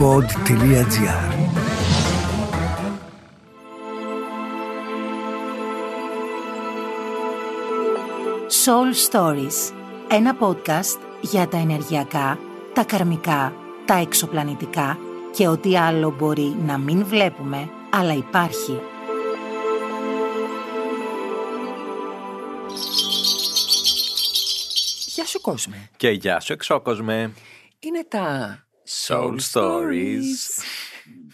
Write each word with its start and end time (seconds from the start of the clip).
pod.gr 0.00 1.30
Soul 8.64 9.10
Stories 9.10 9.74
Ένα 10.10 10.36
podcast 10.40 11.00
για 11.20 11.48
τα 11.48 11.56
ενεργειακά, 11.56 12.38
τα 12.74 12.84
καρμικά, 12.84 13.52
τα 13.84 13.94
εξωπλανητικά 13.94 14.98
και 15.34 15.48
ό,τι 15.48 15.76
άλλο 15.76 16.14
μπορεί 16.18 16.56
να 16.66 16.78
μην 16.78 17.04
βλέπουμε, 17.04 17.70
αλλά 17.90 18.12
υπάρχει. 18.12 18.80
Γεια 25.06 25.24
σου 25.26 25.40
κόσμε. 25.40 25.90
Και 25.96 26.08
γεια 26.08 26.40
σου 26.40 26.52
εξώκοσμε. 26.52 27.32
Είναι 27.80 28.04
τα 28.08 28.58
Soul 29.06 29.36
Stories. 29.52 30.62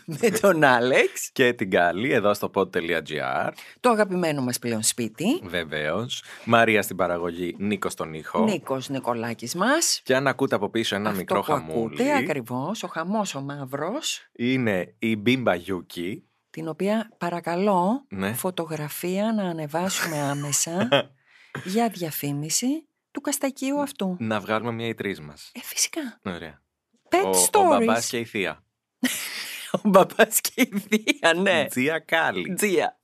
με 0.20 0.30
τον 0.30 0.64
Άλεξ, 0.64 1.30
Και 1.32 1.52
την 1.52 1.70
Κάλλη 1.70 2.12
εδώ 2.12 2.34
στο 2.34 2.50
pod.gr. 2.54 3.50
το 3.80 3.90
αγαπημένο 3.90 4.42
μας 4.42 4.58
πλέον 4.58 4.82
σπίτι, 4.82 5.40
Βεβαίως. 5.42 6.22
Μαρία 6.44 6.82
στην 6.82 6.96
παραγωγή, 6.96 7.54
Νίκος 7.58 7.92
στον 7.92 8.14
ήχο. 8.14 8.44
Νίκος 8.44 8.88
Νικολάκης 8.88 9.54
μας. 9.54 10.00
Και 10.04 10.14
αν 10.16 10.26
ακούτε 10.26 10.54
από 10.54 10.70
πίσω 10.70 10.94
ένα 10.96 11.08
Αυτό 11.08 11.20
μικρό 11.20 11.40
που 11.42 11.52
ακούτε 11.52 11.72
χαμούλι, 11.72 12.12
ακριβώς, 12.12 12.82
ο 12.82 12.86
χαμός 12.88 13.34
ο 13.34 13.40
μαύρος, 13.40 14.28
είναι 14.32 14.94
η 14.98 15.16
Μπίμπα 15.16 15.54
Γιούκι. 15.54 16.24
την 16.50 16.68
οποία 16.68 17.10
παρακαλώ 17.18 18.06
Ναι. 18.08 18.32
φωτογραφία 18.32 19.32
να 19.32 19.42
ανεβάσουμε 19.42 20.18
άμεσα 20.30 20.88
για 21.64 21.88
διαφήμιση 21.88 22.88
του 23.10 23.20
καστακίου 23.20 23.80
αυτού. 23.80 24.16
Να 24.18 24.40
βγάλουμε 24.40 24.72
μια 24.72 24.86
οι 24.86 24.94
τρεις 24.94 25.20
μας. 25.20 25.50
Ε, 25.54 25.60
φυσικά. 25.62 26.20
Ωραία. 26.24 26.64
Pet 27.08 27.24
ο, 27.24 27.30
Stories. 27.30 27.64
ο 27.64 27.68
μπαμπάς 27.68 28.08
και 28.08 28.18
η 28.18 28.24
θεία. 28.24 28.64
Ο 29.84 29.88
μπαμπάς 29.88 30.40
και 30.40 30.52
η 30.62 30.78
θεία, 30.78 31.34
ναι. 31.34 31.66
Τζία 31.68 31.98
Κάλλη. 31.98 32.54
Τζία. 32.54 33.00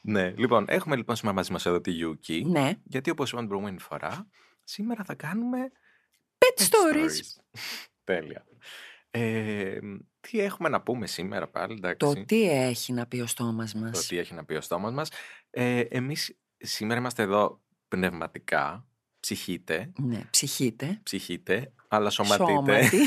ναι, 0.00 0.30
λοιπόν, 0.36 0.64
έχουμε 0.68 0.96
λοιπόν 0.96 1.16
σήμερα 1.16 1.36
μαζί 1.36 1.52
μας 1.52 1.66
εδώ 1.66 1.80
τη 1.80 1.90
Γιούκι. 1.90 2.44
Ναι. 2.46 2.72
Γιατί 2.84 3.10
όπως 3.10 3.28
είπαμε 3.28 3.46
την 3.46 3.50
προηγούμενη 3.50 3.80
φορά, 3.80 4.28
σήμερα 4.64 5.04
θα 5.04 5.14
κάνουμε 5.14 5.58
Pet 6.38 6.62
Stories. 6.62 7.42
Τέλεια. 8.04 8.44
Ε, 9.10 9.78
τι 10.20 10.40
έχουμε 10.40 10.68
να 10.68 10.82
πούμε 10.82 11.06
σήμερα 11.06 11.48
πάλι, 11.48 11.74
εντάξει. 11.74 11.96
Το 11.96 12.24
τι 12.24 12.50
έχει 12.50 12.92
να 12.92 13.06
πει 13.06 13.20
ο 13.20 13.26
στόμας 13.26 13.72
το 13.72 13.78
μας. 13.78 14.06
τι 14.06 14.18
έχει 14.18 14.34
να 14.34 14.44
πει 14.44 14.54
ο 14.54 14.60
στόμας 14.60 14.92
μας. 14.92 15.10
Ε, 15.50 15.80
εμείς 15.80 16.38
σήμερα 16.56 17.00
είμαστε 17.00 17.22
εδώ 17.22 17.60
πνευματικά, 17.88 18.86
ψυχείτε, 19.24 19.92
Ναι, 19.98 20.22
ψυχείτε. 20.30 21.00
ψυχείτε, 21.02 21.72
αλλά 21.88 22.10
σωματείτε. 22.10 22.46
Σώματι. 22.52 22.98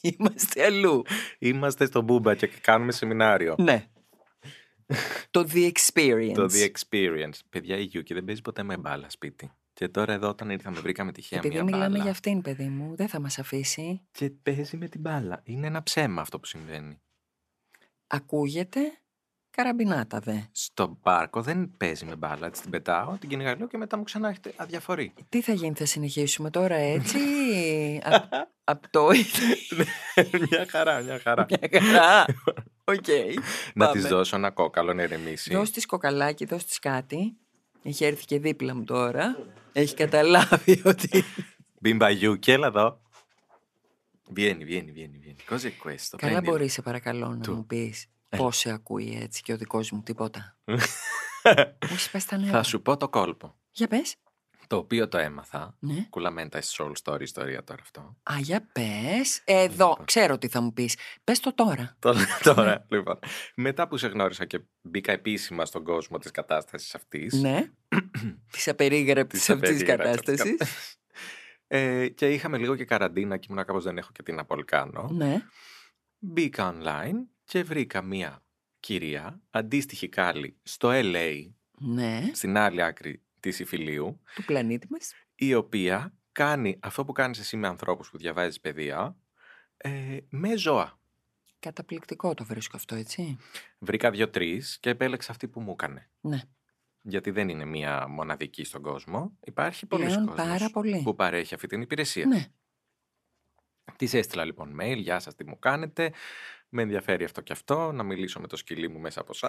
Είμαστε 0.18 0.64
αλλού. 0.64 1.02
Είμαστε 1.38 1.86
στο 1.86 2.00
Μπούμπα 2.00 2.34
και 2.34 2.46
κάνουμε 2.46 2.92
σεμινάριο. 2.92 3.54
Ναι. 3.58 3.86
το 5.30 5.48
The 5.52 5.70
Experience. 5.72 6.32
Το 6.34 6.44
The 6.50 6.68
Experience. 6.70 7.38
Παιδιά, 7.50 7.76
η 7.76 7.82
Γιούκη 7.82 8.14
δεν 8.14 8.24
παίζει 8.24 8.40
ποτέ 8.40 8.62
με 8.62 8.76
μπάλα 8.76 9.10
σπίτι. 9.10 9.52
Και 9.72 9.88
τώρα 9.88 10.12
εδώ 10.12 10.28
όταν 10.28 10.50
ήρθαμε 10.50 10.80
βρήκαμε 10.80 11.12
τυχαία 11.12 11.38
Επειδή 11.38 11.54
μια 11.54 11.64
μιλάμε 11.64 11.88
μπάλα. 11.88 12.02
για 12.02 12.10
αυτήν, 12.10 12.40
παιδί 12.42 12.68
μου, 12.68 12.96
δεν 12.96 13.08
θα 13.08 13.20
μας 13.20 13.38
αφήσει. 13.38 14.00
Και 14.12 14.30
παίζει 14.30 14.76
με 14.76 14.88
την 14.88 15.00
μπάλα. 15.00 15.40
Είναι 15.44 15.66
ένα 15.66 15.82
ψέμα 15.82 16.20
αυτό 16.20 16.40
που 16.40 16.46
συμβαίνει. 16.46 17.00
Ακούγεται 18.06 18.80
καραμπινάτα 19.56 20.18
δε. 20.18 20.36
Στο 20.52 20.98
πάρκο 21.02 21.42
δεν 21.42 21.70
παίζει 21.76 22.04
με 22.04 22.16
μπάλα. 22.16 22.46
Έτσι 22.46 22.62
την 22.62 22.70
πετάω, 22.70 23.16
την 23.18 23.28
κυνηγά 23.28 23.51
λίγο 23.51 23.66
και 23.66 23.76
μετά 23.76 23.96
μου 23.96 24.02
ξανά 24.02 24.28
έρχεται 24.28 24.52
αδιαφορεί. 24.56 25.12
Τι 25.28 25.40
θα 25.40 25.52
γίνει, 25.52 25.74
θα 25.74 25.86
συνεχίσουμε 25.86 26.50
τώρα 26.50 26.74
έτσι. 26.74 27.18
Απ' 28.64 28.88
το 28.90 29.08
μια 30.50 30.66
χαρά, 30.68 31.00
μια 31.00 31.20
χαρά. 31.22 31.46
Μια 31.48 31.80
χαρά. 31.82 32.24
Οκ. 32.84 33.06
να 33.74 33.86
πάμε. 33.86 34.00
της 34.00 34.08
δώσω 34.08 34.36
ένα 34.36 34.50
κόκαλο 34.50 34.94
να 34.94 35.02
ηρεμήσει. 35.02 35.54
Δώσ' 35.54 35.70
της 35.70 35.86
κοκαλάκι, 35.86 36.44
δώσ' 36.44 36.64
της 36.64 36.78
κάτι. 36.78 37.36
Έχει 37.82 38.04
έρθει 38.04 38.24
και 38.24 38.38
δίπλα 38.38 38.74
μου 38.74 38.84
τώρα. 38.84 39.36
Έχει 39.72 39.94
καταλάβει 39.94 40.82
ότι... 40.92 41.24
Μπίμπα 41.80 42.10
Γιούκη, 42.10 42.50
έλα 42.50 42.66
εδώ. 42.66 43.02
Vieni, 44.36 44.64
vieni, 44.64 44.90
vieni, 44.90 45.18
vieni. 45.18 45.40
Cos'è 45.50 45.70
questo? 45.84 46.16
Καλά 46.16 46.38
Prendilo. 46.38 46.44
μπορεί, 46.50 46.68
σε 46.68 46.82
παρακαλώ, 46.82 47.28
να 47.28 47.38
Του. 47.38 47.54
μου 47.54 47.66
πεις 47.66 48.06
πώς 48.28 48.56
σε 48.56 48.70
ακούει 48.70 49.18
έτσι 49.22 49.42
και 49.42 49.52
ο 49.52 49.56
δικός 49.56 49.90
μου 49.90 50.02
τίποτα. 50.02 50.56
Μου 50.64 50.78
έχεις 51.78 52.10
πέσει 52.10 52.28
τα 52.28 52.36
νεύρα. 52.36 52.52
Θα 52.52 52.62
σου 52.62 52.82
πω 52.82 52.96
το 52.96 53.08
κόλπο. 53.08 53.56
Για 53.70 53.88
πες. 53.88 54.16
Το 54.66 54.76
οποίο 54.76 55.08
το 55.08 55.18
έμαθα. 55.18 55.76
Ναι. 55.78 56.06
Κουλαμέντα 56.10 56.60
soul 56.62 56.92
story 57.02 57.20
ιστορία 57.20 57.64
τώρα 57.64 57.82
αυτό. 57.82 58.16
Α, 58.22 58.34
για 58.38 58.68
πες. 58.72 59.42
Εδώ, 59.44 59.88
Λοιπόν. 59.88 60.04
ξέρω 60.04 60.38
τι 60.38 60.48
θα 60.48 60.60
μου 60.60 60.72
πεις. 60.72 60.96
Πες 61.24 61.40
το 61.40 61.54
τώρα. 61.54 61.96
Το 61.98 62.12
λέω 62.12 62.54
τώρα, 62.54 62.86
λοιπόν. 62.88 63.18
Μετά 63.54 63.88
που 63.88 63.96
σε 63.96 64.06
γνώρισα 64.08 64.44
και 64.44 64.60
μπήκα 64.82 65.12
επίσημα 65.12 65.64
στον 65.64 65.84
κόσμο 65.84 66.18
της 66.18 66.30
κατάστασης 66.30 66.94
αυτής. 66.94 67.32
Ναι. 67.34 67.70
Της 68.52 68.68
απερίγραπτης 68.68 69.38
της 69.40 69.50
αυτής 69.50 69.68
της 69.70 69.82
απερίγραπτης 69.82 70.20
κατάστασης. 70.20 70.56
κατάστασης. 70.56 70.98
Ε, 71.66 72.08
και 72.08 72.32
είχαμε 72.32 72.58
λίγο 72.58 72.76
και 72.76 72.84
καραντίνα 72.84 73.36
και 73.36 73.46
ήμουν 73.50 73.64
κάπως 73.64 73.84
δεν 73.84 73.98
έχω 73.98 74.10
και 74.12 74.22
τι 74.22 74.32
να 74.32 74.44
πολύ 74.44 74.64
κάνω. 74.64 75.08
Ναι. 75.12 75.42
Μπήκα 76.18 76.74
online 76.78 77.26
και 77.44 77.62
βρήκα 77.62 78.02
μία 78.02 78.42
κυρία, 78.80 79.40
αντίστοιχη 79.50 80.08
κάλλη, 80.08 80.56
στο 80.62 80.88
LA, 80.92 81.50
Ναι. 81.78 82.30
στην 82.32 82.56
άλλη 82.56 82.82
άκρη 82.82 83.22
της 83.40 83.58
Ιφιλίου, 83.58 84.20
Του 84.34 84.44
πλανήτη 84.44 84.86
μας. 84.90 85.12
η 85.34 85.54
οποία 85.54 86.14
κάνει 86.32 86.78
αυτό 86.82 87.04
που 87.04 87.12
κάνεις 87.12 87.38
εσύ 87.38 87.56
με 87.56 87.66
ανθρώπους 87.66 88.10
που 88.10 88.18
διαβάζεις 88.18 88.60
παιδεία, 88.60 89.16
ε, 89.76 90.18
με 90.28 90.56
ζώα. 90.56 90.98
Καταπληκτικό 91.58 92.34
το 92.34 92.44
βρίσκω 92.44 92.76
αυτό, 92.76 92.94
έτσι. 92.94 93.38
Βρήκα 93.78 94.10
δύο-τρεις 94.10 94.78
και 94.80 94.90
επέλεξα 94.90 95.30
αυτή 95.32 95.48
που 95.48 95.60
μου 95.60 95.70
έκανε. 95.70 96.10
Ναι. 96.20 96.40
Γιατί 97.02 97.30
δεν 97.30 97.48
είναι 97.48 97.64
μία 97.64 98.08
μοναδική 98.08 98.64
στον 98.64 98.82
κόσμο. 98.82 99.38
Υπάρχει 99.44 99.86
πολλοί 99.86 100.04
Πλέον 100.04 100.26
κόσμος 100.26 100.46
πάρα 100.46 100.70
πολύ. 100.70 101.02
που 101.04 101.14
παρέχει 101.14 101.54
αυτή 101.54 101.66
την 101.66 101.80
υπηρεσία. 101.80 102.26
Ναι. 102.26 102.46
Της 103.96 104.14
έστειλα 104.14 104.44
λοιπόν 104.44 104.76
mail, 104.80 104.96
γεια 104.96 105.18
σας 105.20 105.34
τι 105.34 105.44
μου 105.46 105.58
κάνετε, 105.58 106.12
με 106.74 106.82
ενδιαφέρει 106.82 107.24
αυτό 107.24 107.40
και 107.40 107.52
αυτό, 107.52 107.92
να 107.92 108.02
μιλήσω 108.02 108.40
με 108.40 108.46
το 108.46 108.56
σκυλί 108.56 108.88
μου 108.88 108.98
μέσα 108.98 109.20
από 109.20 109.32
εσά. 109.34 109.48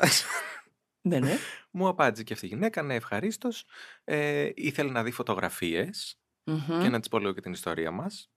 Ναι, 1.01 1.19
ναι. 1.19 1.37
μου 1.71 1.87
απάντησε 1.87 2.23
και 2.23 2.33
αυτή 2.33 2.45
η 2.45 2.49
γυναίκα, 2.49 2.81
ναι 2.81 2.95
ευχαρίστως. 2.95 3.65
Ε, 4.03 4.49
ήθελε 4.55 4.91
να 4.91 5.03
δει 5.03 5.11
φωτογραφίες 5.11 6.19
Μμμ. 6.43 6.81
και 6.81 6.89
να 6.89 6.99
της 6.99 7.09
πω 7.09 7.19
λίγο 7.19 7.33
και 7.33 7.41
την 7.41 7.51
ιστορία 7.51 7.91
μας. 7.91 8.31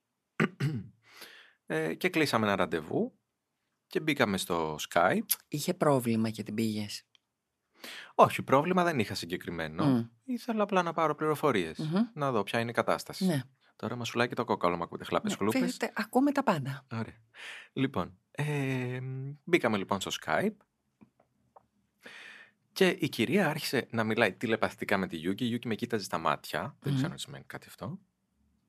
ε, 1.66 1.94
και 1.94 2.08
κλείσαμε 2.08 2.46
ένα 2.46 2.56
ραντεβού 2.56 3.18
και 3.86 4.00
μπήκαμε 4.00 4.36
στο 4.36 4.76
Skype. 4.88 5.26
Είχε 5.48 5.74
πρόβλημα 5.74 6.30
και 6.30 6.42
την 6.42 6.54
πήγες; 6.54 7.02
Όχι, 8.14 8.42
πρόβλημα 8.42 8.84
δεν 8.84 8.98
είχα 8.98 9.14
συγκεκριμένο. 9.14 9.84
Μμ. 9.84 10.06
Ήθελα 10.24 10.62
απλά 10.62 10.82
να 10.82 10.92
πάρω 10.92 11.14
πληροφορίες, 11.14 11.78
Μμμ. 11.78 12.06
να 12.14 12.30
δω 12.32 12.42
ποια 12.42 12.60
είναι 12.60 12.70
η 12.70 12.74
κατάσταση. 12.74 13.24
Ναι. 13.26 13.42
Τώρα 13.78 13.96
μα 13.96 14.04
σουλάει 14.04 14.28
και 14.28 14.34
το 14.34 14.44
κόκαλο, 14.44 14.76
μου 14.76 14.82
ακούτε 14.82 15.04
χλάπες 15.04 15.30
Ναι, 15.30 15.36
χλούπες. 15.36 15.60
φαίνεται, 15.60 15.92
ακούμε 16.00 16.32
τα 16.32 16.42
πάντα. 16.42 16.86
Ωραία. 16.92 17.16
Λοιπόν, 17.72 18.18
ε, 18.30 18.98
μπήκαμε 19.44 19.76
λοιπόν 19.76 20.00
στο 20.00 20.10
Skype 20.24 20.54
και 22.72 22.96
η 22.98 23.08
κυρία 23.08 23.48
άρχισε 23.48 23.86
να 23.90 24.04
μιλάει 24.04 24.32
τηλεπαθητικά 24.32 24.96
με 24.96 25.06
τη 25.06 25.16
Γιούκη. 25.16 25.44
Η 25.44 25.46
Γιούκη 25.46 25.68
με 25.68 25.74
κοίταζε 25.74 26.04
στα 26.04 26.18
μάτια. 26.18 26.60
Δεν 26.80 26.90
Μμμ. 26.92 26.98
ξέρω 26.98 27.12
αν 27.12 27.18
σημαίνει 27.18 27.44
κάτι 27.46 27.66
αυτό. 27.68 27.98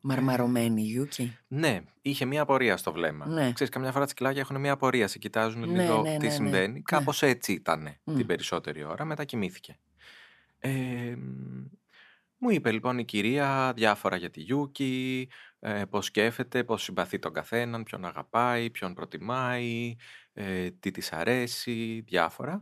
Μαρμαρωμένη 0.02 0.82
Γιούκη. 0.82 1.38
Ναι, 1.48 1.82
είχε 2.02 2.26
μία 2.26 2.42
απορία 2.42 2.78
στο 2.78 2.92
βλέμμα. 2.92 3.26
Ναι. 3.28 3.52
Ξέρεις, 3.54 3.74
καμιά 3.74 3.92
φορά 3.92 4.04
τα 4.04 4.10
σκυλάκια 4.10 4.42
έχουν 4.42 4.60
μία 4.60 4.72
απορία. 4.72 5.08
Σε 5.08 5.18
κοιτάζουν 5.20 5.70
Ναι, 5.72 5.82
λίγο 5.82 6.02
ναι, 6.02 6.10
τι 6.12 6.18
ναι, 6.18 6.24
ναι. 6.28 6.30
συμβαίνει. 6.30 6.74
Ναι. 6.74 6.82
Κάπως 6.82 7.22
έτσι 7.24 7.54
ήταν 7.54 7.96
Μμ. 8.04 8.16
την 8.16 8.26
περισσότερη 8.26 8.84
ώρα. 8.84 9.06
Μετά 9.06 9.24
κοιμήθηκε. 9.24 9.80
Ε, 10.60 11.16
μου 12.40 12.50
είπε 12.50 12.72
λοιπόν 12.72 12.98
η 12.98 13.06
κυρία 13.06 13.74
διάφορα 13.76 14.16
για 14.18 14.30
τη 14.30 14.42
Γιούκη, 14.42 15.30
ε, 15.60 15.86
πώς 15.86 16.06
σκέφτεται, 16.06 16.64
πώς 16.64 16.84
συμπαθεί 16.84 17.20
τον 17.20 17.34
καθέναν, 17.34 17.84
ποιον 17.84 18.06
αγαπάει, 18.06 18.70
ποιον 18.70 18.94
προτιμάει, 18.94 19.96
ε, 20.34 20.72
τι 20.72 20.92
της 20.92 21.14
αρέσει, 21.14 22.04
διάφορα. 22.08 22.62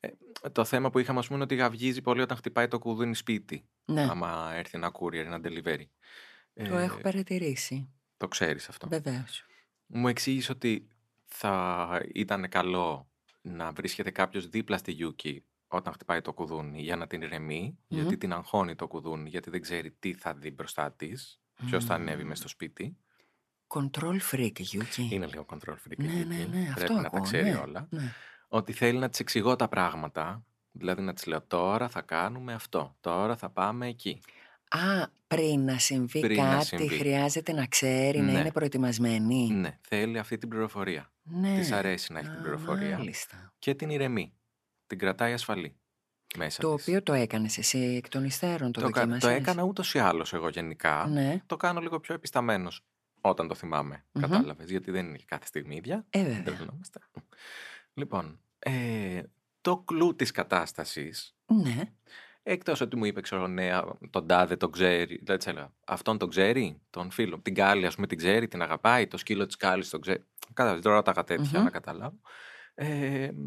Ε, 0.00 0.08
το 0.52 0.64
θέμα 0.64 0.90
που 0.90 0.98
είχαμε 0.98 1.18
ας 1.18 1.24
πούμε 1.26 1.36
είναι 1.36 1.44
ότι 1.52 1.54
γαυγίζει 1.62 2.00
πολύ 2.02 2.20
όταν 2.20 2.36
χτυπάει 2.36 2.68
το 2.68 2.78
κουδούνι 2.78 3.14
σπίτι, 3.14 3.68
Ναι. 3.84 4.02
άμα 4.02 4.52
έρθει 4.54 4.76
ένα 4.76 4.90
courier, 5.00 5.14
ένα 5.24 5.40
delivery. 5.44 5.84
Το 6.62 6.76
Ε, 6.76 6.82
έχω 6.82 6.98
παρατηρήσει. 7.00 7.92
το 8.16 8.28
ξέρεις 8.28 8.68
αυτό. 8.68 8.88
Βεβαίως. 8.88 9.46
Μου 9.86 10.08
εξήγησε 10.08 10.52
ότι 10.52 10.88
θα 11.24 12.00
ήταν 12.14 12.48
καλό 12.48 13.10
να 13.40 13.72
βρίσκεται 13.72 14.10
κάποιος 14.10 14.48
δίπλα 14.48 14.76
στη 14.76 14.92
Γιούκη 14.92 15.44
όταν 15.74 15.92
χτυπάει 15.92 16.20
το 16.20 16.32
κουδούνι 16.32 16.80
για 16.82 16.96
να 16.96 17.06
την 17.06 17.22
ηρεμεί, 17.22 17.78
Μμμ. 17.88 17.98
γιατί 18.00 18.16
την 18.16 18.32
αγχώνει 18.32 18.74
το 18.74 18.86
κουδούνι, 18.86 19.28
γιατί 19.28 19.50
δεν 19.50 19.60
ξέρει 19.60 19.90
τι 19.90 20.14
θα 20.14 20.34
δει 20.34 20.50
μπροστά 20.50 20.92
της, 20.92 21.40
ποιος 21.66 21.84
θα 21.84 21.94
ανέβει 21.94 22.20
Μμμ. 22.20 22.28
μέσα 22.28 22.40
στο 22.40 22.48
σπίτι. 22.48 22.96
Control 23.66 24.18
freak, 24.32 24.60
Γιούκη. 24.60 25.08
Είναι 25.12 25.26
λίγο 25.26 25.46
control 25.48 25.72
freak. 25.74 25.98
η 25.98 26.02
Ναι, 26.02 26.12
Γιούκη, 26.12 26.28
ναι, 26.28 26.36
ναι, 26.36 26.46
Πρέπει 26.50 26.68
αυτό 26.80 26.92
να 26.92 27.00
τα 27.00 27.06
ακούω, 27.06 27.20
ξέρει 27.20 27.50
ναι, 27.50 27.56
όλα. 27.56 27.86
ναι. 27.90 28.12
Ότι 28.48 28.72
θέλει 28.72 28.98
να 28.98 29.08
της 29.08 29.20
εξηγώ 29.20 29.56
τα 29.56 29.68
πράγματα. 29.68 30.44
Δηλαδή 30.70 31.02
να 31.02 31.12
της 31.12 31.26
λέω 31.26 31.42
τώρα 31.42 31.88
θα 31.88 32.02
κάνουμε 32.02 32.52
αυτό, 32.52 32.96
τώρα 33.00 33.36
θα 33.36 33.50
πάμε 33.50 33.86
εκεί. 33.86 34.20
Α, 34.68 35.06
πριν 35.26 35.64
να 35.64 35.78
συμβεί 35.78 36.20
Πριν 36.20 36.36
να 36.42 36.50
κάτι 36.50 36.64
συμβεί. 36.64 36.88
χρειάζεται 36.88 37.52
να 37.52 37.66
ξέρει, 37.66 38.18
να 38.18 38.32
Ναι. 38.32 38.38
είναι 38.40 38.52
προετοιμασμένη. 38.52 39.48
Ναι, 39.50 39.78
θέλει 39.80 40.18
αυτή 40.18 40.38
την 40.38 40.48
πληροφορία. 40.48 41.12
Ναι. 41.22 41.54
Της 41.58 41.72
αρέσει 41.72 42.12
να 42.12 42.18
έχει 42.18 42.28
την 42.28 42.38
Α, 42.38 42.42
πληροφορία. 42.42 42.96
Μάλιστα. 42.98 43.52
Και 43.58 43.74
την 43.74 43.90
ηρεμεί. 43.90 44.32
Την 44.96 45.06
κρατάει 45.06 45.32
ασφαλή 45.32 45.76
μέσα 46.36 46.62
Το 46.62 46.74
της. 46.74 46.82
οποίο 46.86 47.02
το 47.02 47.12
έκανες 47.12 47.58
εσύ 47.58 47.78
εκ 47.78 48.08
των 48.08 48.24
υστέρων, 48.24 48.72
το, 48.72 48.80
το, 48.80 48.86
κα- 48.90 48.92
το 48.92 49.06
δοκίμασες. 49.06 49.38
έκανα 49.40 49.62
ούτως 49.62 49.94
ή 49.94 49.98
άλλως 49.98 50.32
εγώ 50.32 50.48
γενικά. 50.48 51.06
Ναι, 51.06 51.42
Το 51.46 51.56
κάνω 51.56 51.80
λίγο 51.80 52.00
πιο 52.00 52.14
επισταμένος 52.14 52.84
όταν 53.20 53.48
το 53.48 53.54
θυμάμαι. 53.54 54.04
Μμμ. 54.12 54.22
Κατάλαβες, 54.22 54.70
γιατί 54.70 54.90
δεν 54.90 55.06
είναι 55.06 55.18
κάθε 55.24 55.46
στιγμή 55.46 55.76
ίδια. 55.76 56.04
ε 56.10 56.22
Δεν 56.22 56.34
βέβαια. 56.34 56.42
τρελνόμαστε. 56.54 56.98
Λοιπόν, 57.94 58.40
ε, 58.58 59.22
το 59.60 59.76
κλου 59.78 60.14
της 60.16 60.30
κατάστασης, 60.30 61.36
Ναι, 61.46 61.92
εκτός 62.42 62.80
ότι 62.80 62.96
μου 62.96 63.04
είπε, 63.04 63.20
ξέρω, 63.20 63.46
ναι, 63.46 63.72
α, 63.74 63.84
τον 64.10 64.26
τάδε 64.26 64.56
τον 64.56 64.70
ξέρει, 64.72 65.20
δεν 65.24 65.36
της 65.38 65.46
έλεγα, 65.46 65.72
αυτόν 65.86 66.18
τον 66.18 66.28
ξέρει, 66.30 66.80
τον 66.90 67.10
φίλο, 67.10 67.38
την 67.38 67.54
Κάλλη, 67.54 67.86
ας 67.86 67.94
πούμε, 67.94 68.06
την 68.06 68.18
ξέρει, 68.18 68.48
την 68.48 68.62
αγαπάει, 68.62 69.06
το 69.06 69.16
σκύλο 69.16 69.46
της 69.46 69.56
Κάλλης 69.56 69.88
τον 69.90 70.00
ξέρει. 70.00 70.24
Κατάλαβες, 70.52 70.82
τώρα 70.84 70.96
ρώταγα 70.96 71.24
τέτοια 71.24 71.58
Μμμ. 71.58 71.64
να 71.64 71.70
καταλάβω. 71.70 72.20
Ε, 72.74 73.30
μ, 73.34 73.40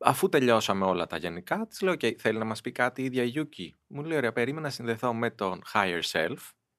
αφού 0.00 0.28
τελειώσαμε 0.28 0.84
όλα 0.84 1.06
τα 1.06 1.16
γενικά, 1.16 1.66
της 1.66 1.80
λέω, 1.80 1.92
«OK, 1.92 2.00
θέλει 2.18 2.38
να 2.38 2.44
μας 2.44 2.60
πει 2.60 2.72
κάτι 2.72 3.02
η 3.02 3.04
ίδια 3.04 3.22
η 3.22 3.26
Γιούκη. 3.26 3.76
Μου 3.86 4.02
λέει, 4.04 4.16
ωραία, 4.16 4.32
περίμενα 4.32 4.66
να 4.66 4.70
συνδεθώ 4.72 5.14
με 5.14 5.30
τον 5.30 5.62
higher 5.72 6.00
self, 6.12 6.36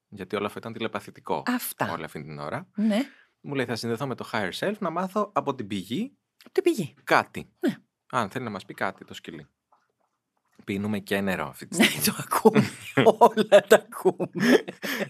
γιατί 0.10 0.36
όλο 0.36 0.46
αυτό 0.46 0.60
ήταν 0.60 0.74
τηλεπαθητικό 0.74 1.44
αυτά. 1.48 1.92
όλη 1.92 2.04
αυτή 2.04 2.22
την 2.24 2.40
ώρα. 2.40 2.68
Ναι, 2.76 3.00
Μου 3.42 3.54
λέει 3.56 3.66
θα 3.66 3.76
συνδεθώ 3.76 4.08
με 4.08 4.16
το 4.16 4.30
higher 4.32 4.52
self 4.60 4.74
να 4.80 4.90
μάθω 4.90 5.32
από 5.34 5.56
την 5.56 5.68
πηγή 5.68 6.18
την 6.52 6.64
πηγή. 6.64 6.94
κάτι. 7.04 7.50
Ναι. 7.60 7.76
Αν 8.12 8.30
θέλει 8.30 8.44
να 8.44 8.50
μας 8.52 8.66
πει 8.66 8.74
κάτι 8.74 9.06
το 9.06 9.14
σκυλί. 9.14 9.48
Πίνουμε 10.64 11.00
και 11.00 11.22
νερό 11.22 11.48
αυτή 11.48 11.68
τη 11.68 11.78
Ναι, 11.78 11.84
στιγμή. 11.84 12.06
το 12.06 12.16
ακούμε. 12.20 12.70
Όλα 13.20 13.62
τα 13.68 13.76
ακούμε. 13.92 14.64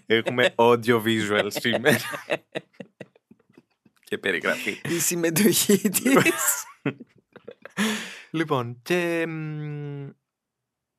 Έχουμε 0.05 0.53
audio 0.57 1.03
visual 1.03 1.47
σήμερα. 1.49 1.97
και 4.07 4.17
περιγραφή. 4.17 4.81
Η 4.83 4.99
συμμετοχή 4.99 5.89
της. 5.89 6.65
λοιπόν, 8.31 8.79
και 8.83 9.25
μ, 9.27 10.09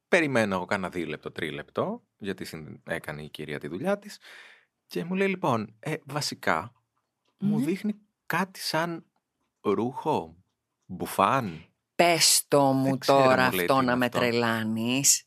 περιμένω 0.09 0.55
εγώ 0.55 0.65
κάνα 0.65 0.89
δύο 0.89 1.07
λεπτό, 1.07 1.31
τρίλεπτο, 1.31 2.03
γιατί 2.19 2.45
συν- 2.45 2.81
έκανε 2.89 3.23
η 3.23 3.29
κυρία 3.29 3.59
τη 3.59 3.69
δουλειά 3.69 3.99
της. 3.99 4.19
Και 4.87 5.05
μου 5.05 5.15
λέει 5.15 5.29
λοιπόν, 5.29 5.75
ε, 5.81 5.95
βασικά, 6.05 6.73
μου 7.39 7.57
Μμμ. 7.57 7.65
δείχνει 7.65 7.95
κάτι 8.27 8.61
σαν 8.61 9.05
ρούχο, 9.61 10.37
μπουφάν. 10.87 11.65
Πες 11.95 12.45
το 12.49 12.63
μου 12.73 12.85
Δεν 12.85 12.99
ξέρω, 12.99 13.19
τώρα 13.19 13.45
μου 13.45 13.53
λέει, 13.53 13.61
αυτό 13.61 13.79
τι 13.79 13.85
να 13.85 13.91
είναι 13.93 13.97
με 13.97 14.05
αυτό. 14.07 14.19
τρελάνεις. 14.19 15.25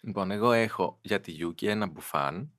Λοιπόν, 0.00 0.30
εγώ 0.30 0.52
έχω 0.52 0.98
για 1.02 1.20
τη 1.20 1.30
Γιούκη 1.30 1.66
ένα 1.66 1.86
μπουφάν, 1.86 2.52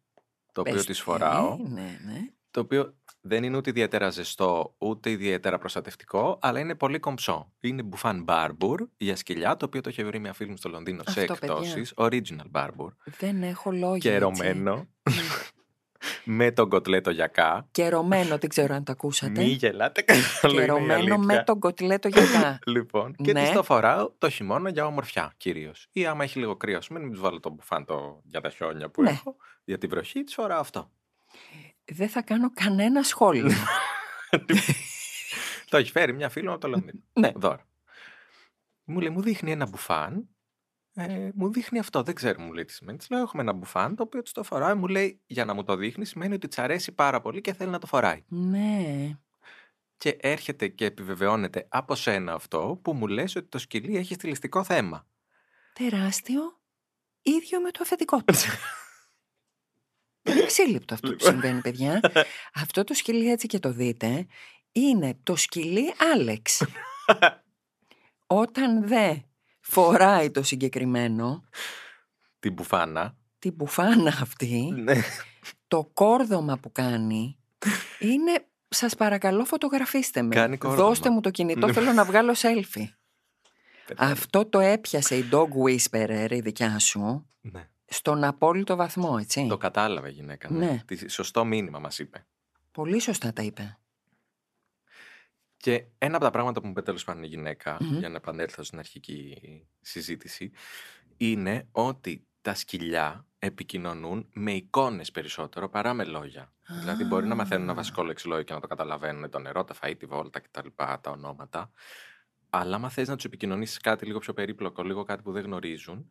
το 0.52 0.62
οποίο 0.62 0.74
Πες 0.74 0.86
της 0.86 0.98
τι, 0.98 1.04
φοράω, 1.04 1.58
Ναι, 1.58 2.00
ναι. 2.04 2.20
Το 2.54 2.60
οποίο 2.60 2.94
δεν 3.22 3.44
είναι 3.44 3.58
ούτε 3.58 3.70
ιδιαίτερα 3.70 4.10
ζεστό, 4.10 4.76
ούτε 4.78 5.10
ιδιαίτερα 5.10 5.58
προστατευτικό, 5.58 6.40
αλλά 6.42 6.60
είναι 6.60 6.76
πολύ 6.76 7.00
κομψό. 7.00 7.52
Είναι 7.60 7.84
μπουφάν 7.84 8.26
Barbour 8.28 8.78
για 8.98 9.16
σκυλιά, 9.16 9.58
το 9.58 9.66
οποίο 9.66 9.82
το 9.82 9.90
είχε 9.90 10.04
βρει 10.04 10.20
μια 10.20 10.34
φίλη 10.34 10.50
μου 10.50 10.58
στο 10.58 10.70
Λονδίνο 10.70 11.04
σε 11.08 11.20
Αυτό, 11.22 11.34
παιδιά. 11.34 11.56
εκπτώσεις, 11.56 11.94
original 11.96 12.52
Barbour, 12.62 12.90
Δεν 13.20 13.44
έχω 13.44 13.72
λόγια. 13.72 13.98
και 13.98 14.14
έτσι. 14.14 14.16
ερωμένο, 14.16 14.88
με 16.24 16.52
τον 16.52 16.70
κοτλέτο 16.70 17.10
γιακά. 17.10 17.68
Κερωμένο, 17.72 18.38
δεν 18.38 18.50
ξέρω 18.50 18.74
αν 18.76 18.84
το 18.84 18.92
ακούσατε. 18.92 19.42
Μη 19.42 19.48
γελάτε 19.48 20.02
καθόλου, 20.02 20.54
είναι 20.54 20.64
η 20.64 20.66
Κερωμένο 20.66 21.18
με 21.18 21.24
αλήθεια. 21.24 21.44
τον 21.44 21.60
κοτλέτο 21.60 22.08
γιακά. 22.08 22.60
Λοιπόν, 22.66 23.16
και 23.16 23.32
Ναι. 23.34 23.42
της 23.42 23.52
το 23.52 23.64
φοράω 23.64 24.12
το 24.18 24.30
χειμώνα 24.30 24.70
για 24.70 24.86
ομορφιά 24.86 25.34
κυρίως. 25.38 25.88
Ή 25.92 26.06
άμα 26.06 26.24
έχει 26.24 26.40
λίγο 26.40 26.56
κρύο, 26.56 26.80
μην 26.92 27.10
τους 27.12 27.20
βάλω 27.20 27.40
το 27.40 27.50
μπουφάν 27.50 27.86
το, 27.86 28.22
για 28.26 28.42
τα 28.42 28.50
χιόνια 28.50 28.90
που 28.90 29.02
Ναι. 29.02 29.10
έχω. 29.10 29.36
Για 29.64 29.78
την 29.78 29.90
βροχή 29.90 30.24
τη 30.24 30.34
φοράω 30.34 30.60
αυτό. 30.60 30.92
Δεν 31.86 32.10
θα 32.10 32.22
κάνω 32.22 32.52
κανένα 32.54 33.04
σχόλιο. 33.04 33.52
το 35.70 35.78
έχει 35.78 35.92
φέρει 35.92 36.14
μια 36.14 36.30
φίλη 36.30 36.46
μου 36.46 36.52
από 36.52 36.62
το 36.62 36.68
Λονδίνο. 36.68 37.00
Ναι. 37.14 37.32
Δώρο. 37.36 37.64
Μου 38.84 39.00
λέει, 39.00 39.10
μου 39.10 39.22
δείχνει 39.22 39.52
ένα 39.52 39.68
μπουφάν. 39.68 40.28
Ε, 40.96 41.30
μου 41.34 41.52
δείχνει 41.52 41.80
αυτό, 41.80 42.04
δεν 42.04 42.16
ξέρω, 42.16 42.42
μου 42.42 42.54
λέει 42.54 42.66
τι 42.66 42.74
σημαίνει. 42.74 42.98
Της 42.98 43.10
λέω, 43.10 43.22
έχουμε 43.22 43.42
ένα 43.42 43.54
μπουφάν 43.54 43.96
το 43.96 44.04
οποίο 44.04 44.22
της 44.22 44.32
το 44.32 44.44
φοράει. 44.44 44.74
Μου 44.74 44.88
λέει, 44.88 45.22
για 45.26 45.46
να 45.46 45.54
μου 45.54 45.64
το 45.64 45.76
δείχνει, 45.76 46.06
σημαίνει 46.06 46.34
ότι 46.34 46.48
της 46.48 46.58
αρέσει 46.60 46.92
πάρα 46.92 47.22
πολύ 47.22 47.42
και 47.42 47.54
θέλει 47.54 47.70
να 47.70 47.80
το 47.80 47.88
φοράει. 47.88 48.24
ναι. 48.28 49.18
Και 49.98 50.18
έρχεται 50.20 50.68
και 50.68 50.86
επιβεβαιώνεται 50.86 51.66
από 51.70 51.96
σένα 51.96 52.34
αυτό 52.34 52.80
που 52.82 52.94
μου 52.94 53.08
λες 53.08 53.36
ότι 53.36 53.48
το 53.48 53.58
σκυλί 53.58 53.98
έχει 53.98 54.14
στιλιστικό 54.14 54.64
θέμα. 54.64 55.08
Τεράστιο. 55.74 56.42
ίδιο 57.22 57.62
με 57.62 57.72
το 57.72 57.80
αφεντικό 57.82 58.24
του. 58.24 58.34
Είναι 60.24 60.46
ξύλιπτο 60.46 60.94
αυτό 60.94 61.08
που 61.08 61.14
Λοιπόν. 61.14 61.30
συμβαίνει, 61.32 61.62
παιδιά. 61.62 62.00
αυτό 62.64 62.84
το 62.84 62.94
σκυλί, 62.94 63.32
έτσι 63.32 63.48
και 63.48 63.60
το 63.60 63.72
δείτε, 63.72 64.26
είναι 64.72 65.18
το 65.24 65.36
σκυλί 65.36 65.94
Άλεξ. 66.14 66.64
Όταν 68.28 68.88
δε 68.88 69.16
φοράει 69.60 70.32
το 70.32 70.44
συγκεκριμένο, 70.44 71.44
Την 72.40 72.54
μπουφάνα. 72.54 73.16
την 73.40 73.54
μπουφάνα 73.54 74.18
αυτή, 74.22 74.70
Ναι. 74.74 75.02
το 75.68 75.90
κόρδωμα 75.94 76.58
που 76.58 76.72
κάνει 76.72 77.38
είναι 78.00 78.46
σας 78.68 78.96
παρακαλώ 78.96 79.46
φωτογραφίστε 79.46 80.22
με. 80.22 80.36
Κάνει 80.36 80.58
κόρδωμα. 80.58 80.88
Δώστε 80.88 81.10
μου 81.10 81.22
το 81.22 81.30
κινητό, 81.30 81.68
Ναι. 81.68 81.74
θέλω 81.74 81.94
να 81.94 82.06
βγάλω 82.06 82.34
selfie. 82.38 82.88
Πετάει. 83.86 84.12
Αυτό 84.12 84.46
το 84.46 84.60
έπιασε 84.60 85.16
η 85.18 85.30
dog 85.32 85.48
whisperer, 85.66 86.28
η 86.32 86.40
δικιά 86.40 86.80
σου, 86.80 87.30
Ναι. 87.42 87.68
Στον 87.94 88.24
απόλυτο 88.24 88.76
βαθμό, 88.76 89.18
έτσι. 89.20 89.48
Το 89.48 89.58
κατάλαβε 89.58 90.10
η 90.10 90.12
γυναίκα. 90.12 90.50
Ναι. 90.52 90.66
Ναι. 90.66 90.82
Τι 90.86 91.10
σωστό 91.10 91.46
μήνυμα 91.46 91.80
μας 91.80 92.00
είπε. 92.00 92.26
Πολύ 92.72 93.00
σωστά 93.00 93.34
τα 93.34 93.42
είπε. 93.42 93.78
Και 95.58 95.86
ένα 95.98 96.16
από 96.16 96.26
τα 96.26 96.32
πράγματα 96.32 96.60
που 96.60 96.66
μου 96.66 96.72
είπε 96.72 96.82
τέλος 96.82 97.04
πάντων 97.04 97.24
η 97.24 97.28
γυναίκα, 97.28 97.78
Μμμ. 97.80 97.98
για 97.98 98.10
να 98.10 98.16
επανέλθω 98.16 98.64
στην 98.64 98.80
αρχική 98.80 99.38
συζήτηση, 99.82 100.52
είναι 101.18 101.68
ότι 101.72 102.28
τα 102.42 102.54
σκυλιά 102.54 103.26
επικοινωνούν 103.40 104.30
με 104.34 104.52
εικόνες 104.52 105.12
περισσότερο 105.12 105.70
παρά 105.70 105.94
με 105.94 106.04
λόγια. 106.04 106.54
Δηλαδή 106.80 107.04
μπορεί 107.04 107.28
να 107.28 107.36
μαθαίνουν 107.36 107.64
ένα 107.64 107.72
Α. 107.72 107.76
βασικό 107.76 108.04
λεξιλόγιο 108.04 108.44
και 108.44 108.54
να 108.54 108.60
το 108.60 108.68
καταλαβαίνουν 108.68 109.30
το 109.30 109.40
νερό, 109.40 109.64
τα 109.64 109.76
φαΐ, 109.82 109.94
τη 109.98 110.06
βόλτα 110.06 110.40
κτλ. 110.40 110.68
τα 110.76 111.12
ονόματα. 111.12 111.72
Αλλά 112.50 112.76
άμα 112.76 112.90
θες 112.90 113.08
να 113.08 113.16
τους 113.16 113.26
επικοινωνήσεις 113.26 113.78
κάτι 113.78 114.06
λίγο 114.06 114.20
πιο 114.20 114.34
περίπλοκο, 114.34 114.84
λίγο 114.84 115.04
κάτι 115.04 115.22
που 115.22 115.32
δεν 115.32 115.44
γνωρίζουν, 115.44 116.08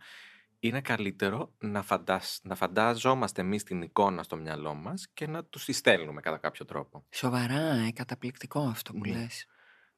είναι 0.62 0.80
καλύτερο 0.80 1.54
να, 1.58 1.82
φαντασ... 1.82 2.40
να 2.42 2.54
φαντάζομαστε 2.54 3.40
εμείς 3.40 3.62
την 3.62 3.82
εικόνα 3.82 4.22
στο 4.22 4.36
μυαλό 4.36 4.74
μας 4.74 5.08
και 5.14 5.26
να 5.26 5.44
τους 5.44 5.64
τη 5.64 5.72
στέλνουμε 5.72 6.20
κατά 6.20 6.38
κάποιο 6.38 6.64
τρόπο. 6.64 7.06
Σοβαρά, 7.10 7.60
ε, 7.60 7.92
καταπληκτικό 7.92 8.60
αυτό 8.60 8.92
που 8.92 8.98
Ναι. 8.98 9.12
λες. 9.12 9.46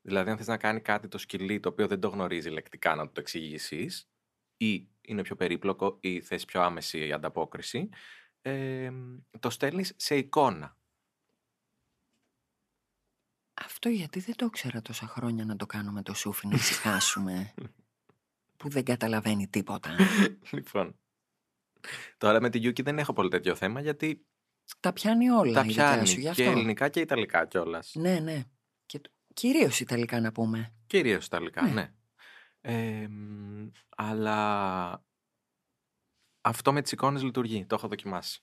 Δηλαδή, 0.00 0.30
αν 0.30 0.37
θες 0.37 0.47
να 0.47 0.56
κάνει 0.56 0.80
κάτι 0.80 1.09
το 1.09 1.18
σκυλί 1.18 1.61
το 1.61 1.68
οποίο 1.68 1.87
δεν 1.87 2.00
το 2.00 2.09
γνωρίζει 2.09 2.50
λεκτικά 2.50 2.94
να 2.94 3.06
του 3.06 3.12
το 3.12 3.21
εξηγήσεις, 3.21 4.09
ή 4.56 4.88
είναι 5.00 5.23
πιο 5.23 5.37
περίπλοκο 5.37 5.99
ή 6.00 6.21
θες 6.21 6.44
πιο 6.44 6.62
άμεση 6.62 7.12
ανταπόκριση, 7.12 7.88
ε, 8.42 8.90
το 9.40 9.50
στέλνεις 9.50 9.92
σε 9.97 10.16
εικόνα. 10.16 10.76
Αυτό 13.54 13.88
γιατί 13.88 14.21
δεν 14.21 14.37
το 14.37 14.44
ήξερα 14.47 14.83
τόσα 14.83 15.06
χρόνια 15.06 15.44
να 15.44 15.56
το 15.56 15.66
κάνουμε 15.66 16.02
το 16.02 16.14
σούφι 16.14 16.47
να 16.47 16.54
ησυχάσουμε. 16.54 17.54
που 18.56 18.68
δεν 18.68 18.84
καταλαβαίνει 18.84 19.49
τίποτα. 19.49 19.96
λοιπόν. 20.52 20.99
Τώρα 22.18 22.40
με 22.40 22.50
τη 22.50 22.58
Γιούκη 22.58 22.82
δεν 22.82 22.99
έχω 22.99 23.12
πολύ 23.12 23.28
τέτοιο 23.28 23.54
θέμα 23.54 23.80
γιατί 23.80 24.26
τα 24.80 24.92
πιάνει 24.92 25.28
όλα 25.30 25.52
τα 25.52 25.61
η 25.64 25.66
δικιά 25.66 25.84
πιάνει 25.90 26.06
σου 26.06 26.14
γι' 26.16 26.23
και 26.23 26.28
αυτό. 26.28 26.42
ελληνικά 26.42 26.88
και 26.88 27.00
ιταλικά 27.00 27.46
κιόλας. 27.46 27.92
Ναι, 27.94 28.18
ναι. 28.18 28.42
Και 28.87 28.99
το- 29.00 29.11
κυρίως 29.34 29.80
Ιταλικά 29.80 30.20
να 30.20 30.32
πούμε. 30.32 30.75
Κυρίως 30.87 31.26
ιταλικά, 31.26 31.62
Ναι. 31.62 31.73
ναι. 31.73 31.92
Ε, 32.61 33.08
μ, 33.08 33.68
αλλά 33.96 35.04
αυτό 36.40 36.73
με 36.73 36.82
τις 36.82 36.92
εικόνες 36.92 37.23
λειτουργεί, 37.23 37.66
το 37.66 37.75
έχω 37.75 37.88
δοκιμάσει. 37.88 38.40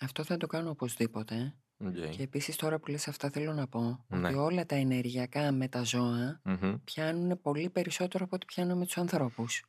Αυτό 0.00 0.24
θα 0.24 0.36
το 0.36 0.46
κάνω 0.46 0.70
οπωσδήποτε. 0.70 1.56
Ε. 1.78 1.86
Οκ. 1.86 2.10
Και 2.10 2.22
επίσης 2.22 2.56
τώρα 2.56 2.78
που 2.78 2.90
λες 2.90 3.08
αυτά 3.08 3.30
θέλω 3.30 3.52
να 3.52 3.66
πω 3.68 4.04
Ναι. 4.08 4.26
ότι 4.28 4.34
όλα 4.36 4.66
τα 4.66 4.74
ενεργειακά 4.74 5.52
με 5.52 5.68
τα 5.68 5.82
ζώα 5.82 6.40
Μμμ. 6.44 6.74
πιάνουν 6.84 7.40
πολύ 7.40 7.70
περισσότερο 7.70 8.24
από 8.24 8.34
ό,τι 8.36 8.46
πιάνουν 8.46 8.78
με 8.78 8.84
τους 8.84 8.96
ανθρώπους. 8.98 9.64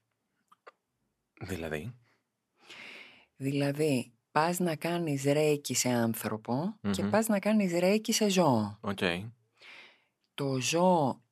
Δηλαδή; 1.41 1.95
Δηλαδή, 3.35 4.13
πας 4.31 4.59
να 4.59 4.75
κάνεις 4.75 5.23
ρέικι 5.23 5.73
σε 5.75 5.89
άνθρωπο 5.89 6.79
και 6.91 7.03
Μμμ. 7.03 7.09
πας 7.09 7.27
να 7.27 7.39
κάνεις 7.39 7.71
ρέικι 7.79 8.11
σε 8.11 8.29
ζώο. 8.29 8.77
Οκ. 8.81 8.99
Το 10.33 10.59
ζώο, 10.61 11.23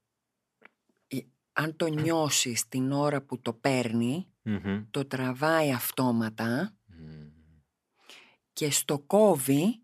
ε, 1.07 1.17
αν 1.53 1.75
το 1.75 1.87
νιώσεις 1.87 2.67
την 2.67 2.91
ώρα 2.91 3.21
που 3.21 3.39
το 3.41 3.53
παίρνει, 3.53 4.27
Μμμ. 4.41 4.85
το 4.91 5.05
τραβάει 5.05 5.71
αυτόματα 5.73 6.75
Μμ. 6.85 7.27
και 8.53 8.71
στο 8.71 8.99
κόβει 8.99 9.82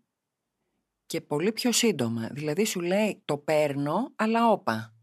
και 1.10 1.20
πολύ 1.20 1.52
πιο 1.52 1.72
σύντομα. 1.72 2.28
Δηλαδή 2.32 2.64
σου 2.64 2.80
λέει 2.80 3.22
το 3.24 3.38
παίρνω, 3.38 4.12
αλλά 4.16 4.50
όπα. 4.50 4.94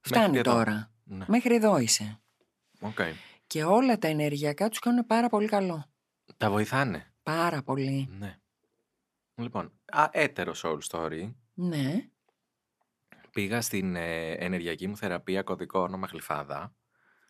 Φτάνει 0.00 0.38
εδώ. 0.38 0.52
τώρα. 0.52 0.92
Ναι. 1.04 1.24
Μέχρι 1.28 1.54
εδώ 1.54 1.78
είσαι. 1.78 2.20
Οκ. 2.80 2.98
Και 3.46 3.64
όλα 3.64 3.98
τα 3.98 4.08
ενεργειακά 4.08 4.68
τους 4.68 4.78
κάνουν 4.78 5.06
πάρα 5.06 5.28
πολύ 5.28 5.46
καλό. 5.46 5.84
Τα 6.36 6.50
βοηθάνε. 6.50 7.12
Πάρα 7.22 7.62
πολύ. 7.62 8.08
Ναι. 8.18 8.38
Λοιπόν, 9.34 9.72
α, 9.86 10.08
έτερο 10.10 10.52
soul 10.62 10.78
story. 10.88 11.34
Ναι. 11.54 12.08
Πήγα 13.30 13.60
στην 13.60 13.96
ε, 13.96 14.30
ενεργειακή 14.30 14.86
μου 14.86 14.96
θεραπεία 14.96 15.42
κωδικό 15.42 15.80
όνομα 15.80 16.06
Γλυφάδα. 16.06 16.74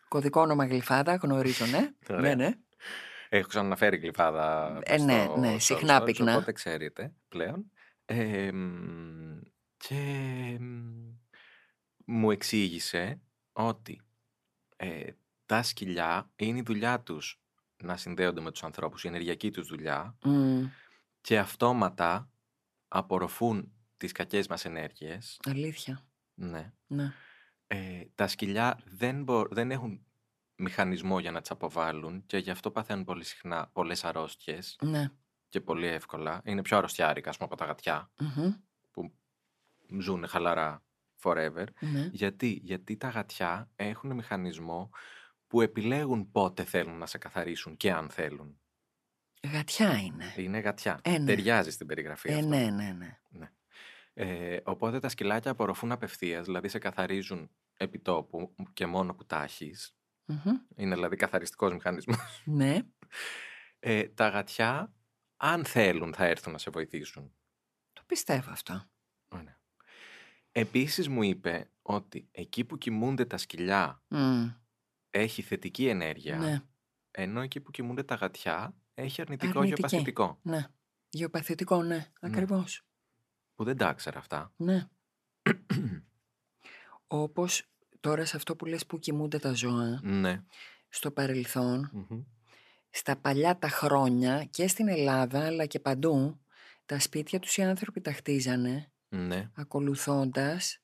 Κωδικό 0.07 0.41
όνομα 0.41 0.65
Γλυφάδα, 0.65 1.15
γνωρίζω, 1.15 1.65
ναι. 1.65 1.89
Ωραία. 2.15 2.35
ναι, 2.35 2.43
ναι. 2.43 2.53
Έχω 3.29 3.47
ξαναφέρει 3.47 3.97
Γλυφάδα 3.97 4.79
Ε, 4.83 4.97
στο 4.97 5.05
ναι, 5.05 5.25
ναι, 5.37 5.53
soul 5.53 5.59
συχνά 5.59 6.01
stories, 6.01 6.05
πυκνά. 6.05 6.33
Οπότε 6.33 6.51
ξέρετε 6.51 7.13
πλέον. 7.27 7.71
Ε, 8.11 8.51
μ, 8.51 9.39
και 9.77 10.57
μ, 10.59 11.13
μου 12.05 12.31
εξήγησε 12.31 13.21
ότι 13.51 14.01
ε, 14.75 15.11
τα 15.45 15.63
σκυλιά 15.63 16.31
είναι 16.35 16.57
η 16.57 16.61
δουλειά 16.61 17.01
τους 17.01 17.41
να 17.83 17.97
συνδέονται 17.97 18.41
με 18.41 18.51
τους 18.51 18.63
ανθρώπους, 18.63 19.03
η 19.03 19.07
ενεργειακή 19.07 19.51
τους 19.51 19.67
δουλειά 19.67 20.17
Μμ, 20.23 20.65
και 21.21 21.39
αυτόματα 21.39 22.31
απορροφούν 22.87 23.73
τις 23.97 24.11
κακές 24.11 24.47
μας 24.47 24.65
ενέργειες. 24.65 25.39
αλήθεια. 25.45 26.05
Ναι. 26.33 26.73
Ναι. 26.87 27.13
Ε, 27.67 28.05
τα 28.15 28.27
σκυλιά 28.27 28.79
δεν, 28.85 29.23
μπο- 29.23 29.47
δεν 29.49 29.71
έχουν 29.71 30.05
μηχανισμό 30.55 31.19
για 31.19 31.31
να 31.31 31.41
τις 31.41 31.51
αποβάλουν 31.51 32.25
και 32.25 32.37
γι' 32.37 32.51
αυτό 32.51 32.71
παθαίνουν 32.71 33.03
πολύ 33.05 33.23
συχνά 33.23 33.67
πολλές 33.73 34.03
αρρώστιες 34.03 34.77
Ναι. 34.81 35.09
Και 35.49 35.61
πολύ 35.61 35.87
εύκολα. 35.87 36.41
Είναι 36.43 36.61
πιο 36.61 36.77
αρρωστιάρικα, 36.77 37.29
ας 37.29 37.37
πούμε, 37.37 37.49
από 37.51 37.59
τα 37.61 37.65
γατιά 37.65 38.11
Μμμ, 38.19 38.53
που 38.91 39.13
ζουν 39.99 40.27
χαλαρά 40.27 40.83
forever. 41.23 41.65
ναι. 41.79 42.09
Γιατί, 42.11 42.59
Γιατί 42.63 42.97
τα 42.97 43.09
γατιά 43.09 43.69
έχουν 43.75 44.13
μηχανισμό 44.15 44.89
που 45.47 45.61
επιλέγουν 45.61 46.31
πότε 46.31 46.63
θέλουν 46.63 46.97
να 46.97 47.05
σε 47.05 47.17
καθαρίσουν 47.17 47.77
και 47.77 47.91
αν 47.91 48.09
θέλουν. 48.09 48.59
Γατιά 49.51 49.97
είναι. 49.97 50.33
Είναι 50.37 50.59
γατιά. 50.59 50.99
Ε, 51.03 51.17
ναι. 51.17 51.25
Ταιριάζει 51.25 51.71
στην 51.71 51.87
περιγραφή 51.87 52.29
Ε, 52.31 52.35
αυτό. 52.35 52.47
ναι, 52.47 52.69
ναι, 52.69 52.91
ναι. 52.97 53.19
Ναι. 53.29 53.51
Ε, 54.13 54.59
οπότε 54.63 54.99
τα 54.99 55.09
σκυλάκια 55.09 55.51
απορροφούν 55.51 55.91
απευθείας, 55.91 56.45
δηλαδή 56.45 56.67
σε 56.67 56.79
καθαρίζουν 56.79 57.49
επιτόπου 57.77 58.55
και 58.73 58.85
μόνο 58.85 59.13
που 59.15 59.25
τα 59.25 59.43
έχεις. 59.43 59.95
Μμμ, 60.25 60.53
Είναι 60.75 60.95
δηλαδή 60.95 61.15
καθαριστικός 61.15 61.73
μηχανισμός. 61.73 62.41
Ναι. 62.45 62.79
Ε, 63.79 64.03
τα 64.07 64.27
γατιά, 64.27 64.93
αν 65.41 65.65
θέλουν, 65.65 66.13
θα 66.13 66.25
έρθουν 66.25 66.51
να 66.51 66.57
σε 66.57 66.69
βοηθήσουν. 66.69 67.31
Το 67.93 68.01
πιστεύω 68.05 68.51
αυτό. 68.51 68.83
Ωραία. 69.29 69.59
Επίσης 70.51 71.07
μου 71.07 71.23
είπε 71.23 71.69
ότι 71.81 72.27
εκεί 72.31 72.65
που 72.65 72.77
κοιμούνται 72.77 73.25
τα 73.25 73.37
σκυλιά 73.37 74.03
Μμ, 74.07 74.47
έχει 75.09 75.41
θετική 75.41 75.87
ενέργεια, 75.87 76.37
Ναι, 76.37 76.61
ενώ 77.11 77.41
εκεί 77.41 77.59
που 77.59 77.71
κοιμούνται 77.71 78.03
τα 78.03 78.15
γατιά 78.15 78.75
έχει 78.93 79.21
αρνητικό 79.21 79.59
Αρνητική. 79.59 79.81
γεωπαθητικό. 79.87 80.39
ναι. 80.41 80.67
Γεωπαθητικό, 81.09 81.83
ναι. 81.83 82.11
Ακριβώς. 82.21 82.81
Που 83.55 83.63
δεν 83.63 83.77
τα 83.77 83.89
ήξερα 83.89 84.19
αυτά. 84.19 84.53
Ναι. 84.55 84.87
Όπως 87.07 87.63
τώρα 87.99 88.25
σε 88.25 88.35
αυτό 88.35 88.55
που 88.55 88.65
λες 88.65 88.85
που 88.85 88.99
κοιμούνται 88.99 89.39
τα 89.39 89.53
ζώα, 89.53 89.99
ναι. 90.03 90.43
στο 90.89 91.11
παρελθόν, 91.11 91.89
Μμμ. 91.93 92.21
Στα 92.89 93.15
παλιά 93.17 93.57
τα 93.57 93.69
χρόνια 93.69 94.43
και 94.49 94.67
στην 94.67 94.87
Ελλάδα 94.87 95.45
αλλά 95.45 95.65
και 95.65 95.79
παντού, 95.79 96.39
τα 96.85 96.99
σπίτια 96.99 97.39
τους 97.39 97.57
οι 97.57 97.61
άνθρωποι 97.63 98.01
τα 98.01 98.11
χτίζανε 98.13 98.91
Ναι. 99.09 99.49
ακολουθώντας 99.55 100.79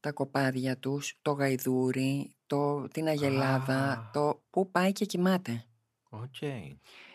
τα 0.00 0.12
κοπάδια 0.12 0.78
τους, 0.78 1.18
το 1.22 1.32
γαϊδούρι, 1.32 2.36
το, 2.46 2.88
την 2.88 3.06
αγελάδα, 3.06 3.90
Α. 3.92 4.10
το 4.12 4.44
που 4.50 4.70
πάει 4.70 4.92
και 4.92 5.04
κοιμάται. 5.04 5.64
Οκ. 6.10 6.34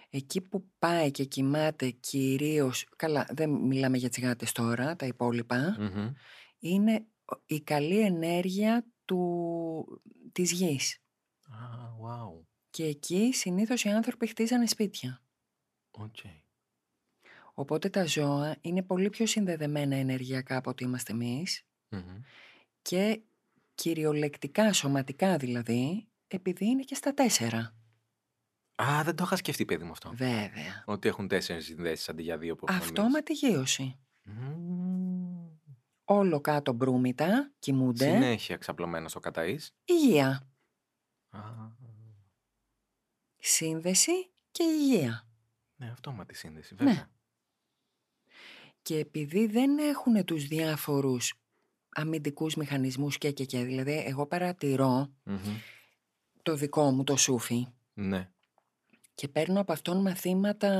Εκεί 0.10 0.42
που 0.42 0.70
πάει 0.80 1.12
και 1.12 1.24
κοιμάται 1.24 1.90
κυρίως, 1.90 2.88
καλά 2.96 3.28
δεν 3.34 3.50
μιλάμε 3.50 3.98
για 3.98 4.10
τις 4.10 4.24
γάτες 4.24 4.52
τώρα, 4.52 4.96
τα 4.96 5.06
υπόλοιπα, 5.06 5.76
Μμμ. 5.80 6.12
είναι 6.60 7.06
η 7.46 7.62
καλή 7.62 8.00
ενέργεια 8.00 8.86
του, 9.06 10.02
της 10.32 10.52
γης. 10.52 10.98
Α, 11.48 11.56
wow. 12.04 12.46
Και 12.74 12.86
εκεί 12.86 13.34
συνήθως 13.34 13.84
οι 13.84 13.90
άνθρωποι 13.90 14.28
χτίζανε 14.28 14.68
σπίτια. 14.68 15.22
Οκ. 15.92 16.16
Οπότε 17.54 17.90
τα 17.90 18.06
ζώα 18.06 18.56
είναι 18.62 18.84
πολύ 18.84 19.10
πιο 19.10 19.26
συνδεδεμένα 19.26 19.96
ενεργειακά 19.96 20.58
από 20.58 20.70
ότι 20.70 20.84
είμαστε 20.84 21.12
εμείς 21.12 21.64
Μμμ. 21.90 22.22
και 22.82 23.22
κυριολεκτικά, 23.76 24.74
σωματικά 24.74 25.38
δηλαδή, 25.38 26.08
επειδή 26.28 26.66
είναι 26.66 26.82
και 26.82 26.96
στα 26.96 27.14
τέσσερα. 27.14 27.76
Α, 28.84 29.04
δεν 29.04 29.16
το 29.16 29.24
είχα 29.24 29.36
σκεφτεί, 29.36 29.66
παιδί 29.66 29.84
μου 29.84 29.92
αυτό. 29.92 30.10
Βέβαια. 30.14 30.84
Ότι 30.86 31.08
έχουν 31.08 31.28
τέσσερις 31.28 31.66
συνδέσεις 31.66 32.10
αντί 32.10 32.22
για 32.22 32.38
δύο 32.38 32.56
που 32.56 32.66
έχουμε 32.68 32.84
εμείς. 32.84 33.00
Αυτόματη 33.00 33.34
γείωση. 33.34 34.00
Μμμ. 34.24 35.48
Όλο 36.04 36.42
κάτω 36.42 36.74
μπρούμυτα, 36.74 37.52
κοιμούνται. 37.60 38.12
Συνέχεια 38.12 38.58
ξαπλωμένο 38.58 39.08
στο 39.08 39.20
καταγής. 39.24 39.68
Υγεία. 39.86 40.48
Α, 41.30 41.40
Σύνδεση 43.46 44.32
και 44.52 44.64
υγεία. 44.64 45.28
ναι, 45.76 45.90
αυτόματη 45.92 46.36
σύνδεση, 46.36 46.76
Ναι. 46.80 46.86
βέβαια. 46.86 47.12
Και 48.82 48.98
επειδή 48.98 49.46
δεν 49.48 49.78
έχουν 49.78 50.26
τους 50.26 50.48
διάφορους 50.48 51.34
αμυντικούς 51.90 52.56
μηχανισμούς 52.56 53.18
και 53.18 53.32
και 53.32 53.46
και, 53.46 53.64
δηλαδή 53.64 53.92
εγώ 53.92 54.26
παρατηρώ 54.28 55.14
Μμμ. 55.24 55.58
το 56.44 56.56
δικό 56.56 56.92
μου 56.92 57.04
το 57.04 57.16
σούφι 57.16 57.68
Ναι. 57.94 58.32
και 59.16 59.28
παίρνω 59.28 59.60
από 59.60 59.72
αυτόν 59.72 60.02
μαθήματα 60.02 60.72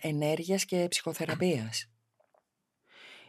ενέργειας 0.00 0.64
και 0.64 0.86
ψυχοθεραπείας. 0.88 1.90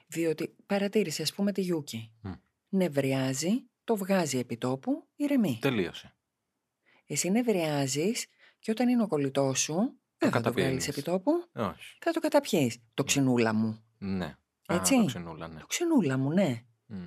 Διότι 0.07 0.55
παρατήρησε 0.65 1.21
ας 1.21 1.33
πούμε 1.33 1.51
τη 1.51 1.61
Γιούκη. 1.61 2.11
Μμ. 2.21 2.31
Νευριάζει, 2.69 3.69
το 3.83 3.95
βγάζει 3.95 4.37
επί 4.37 4.57
τόπου, 4.57 5.07
ηρεμεί. 5.15 5.57
Τελείωσε. 5.61 6.15
Εσύ 7.05 7.29
νευριάζεις 7.29 8.25
και 8.61 8.71
όταν 8.71 8.89
είναι 8.89 9.03
ο 9.03 9.07
κολλητός 9.07 9.59
σου, 9.59 9.73
δεν 10.17 10.31
θα 10.31 10.41
το 10.41 10.51
βγάλεις 10.51 10.53
καταπίνεις. 10.53 10.87
επί 10.87 11.01
τόπου, 11.01 11.31
Όχι. 11.53 11.97
θα 12.01 12.11
το 12.11 12.19
καταπιείς. 12.19 12.77
Το 12.93 13.03
ξυνούλα 13.03 13.53
μου. 13.53 13.83
Ναι. 13.97 14.35
Έτσι. 14.67 14.95
Α, 14.95 14.99
το 14.99 15.05
ξενούλα, 15.05 15.47
ναι. 15.47 15.59
Το 15.59 15.65
ξυνούλα 15.65 16.17
μου, 16.17 16.31
ναι. 16.31 16.63
Μμ. 16.85 16.97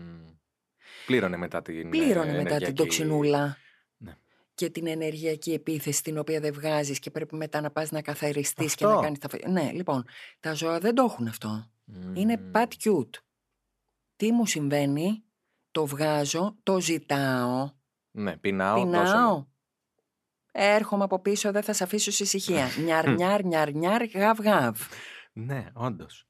Πλήρωνε 1.07 1.37
μετά 1.37 1.63
την. 1.63 1.91
Πλήρωνε 1.91 2.13
ε, 2.15 2.17
μετά 2.25 2.33
την 2.33 2.47
ενεργειακή- 2.47 2.77
τοξινούλα 2.77 3.57
Ναι. 3.97 4.17
και 4.55 4.71
την 4.71 4.87
ενεργειακή 4.87 5.53
επίθεση 5.53 6.03
την 6.03 6.19
οποία 6.19 6.41
δεν 6.41 6.53
βγάζεις 6.53 6.99
και 6.99 7.11
πρέπει 7.11 7.37
μετά 7.37 7.61
να 7.61 7.71
πας 7.71 7.91
να 7.91 8.03
καθαριστείς 8.03 8.75
και 8.75 8.85
να 8.85 8.91
Αυτό. 8.91 9.03
κάνεις 9.03 9.19
τα... 9.19 9.29
φε- 9.29 9.47
Ναι, 9.49 9.71
λοιπόν, 9.73 10.05
τα 10.41 10.53
ζώα 10.55 10.79
δεν 10.79 10.95
το 10.95 11.03
έχουν 11.03 11.27
αυτό. 11.27 11.71
Είναι 12.15 12.37
Μμ. 12.37 12.51
pat 12.55 12.67
cute. 12.85 13.11
Τι 14.17 14.33
μου 14.33 14.47
συμβαίνει, 14.47 15.25
το 15.71 15.87
βγάζω, 15.87 16.57
το 16.63 16.81
ζητάω, 16.81 17.71
Ναι, 18.11 18.37
πεινάω. 18.37 18.85
δώσε 18.87 19.17
μου. 19.17 19.54
Πεινάω. 20.55 20.75
Έρχομαι 20.75 21.05
από 21.05 21.19
πίσω, 21.19 21.53
δεν 21.53 21.63
θα 21.63 21.73
σε 21.73 21.85
αφήσω 21.85 22.11
σε 22.11 22.23
ησυχία. 22.23 22.69
νιαρ, 22.85 23.09
νιαρ, 23.09 23.45
νιαρ, 23.45 23.73
νιαρ, 23.73 24.05
γαβ, 24.05 24.41
γαβ. 24.41 24.81
Ναι, 25.33 25.67
όντως. 25.73 26.27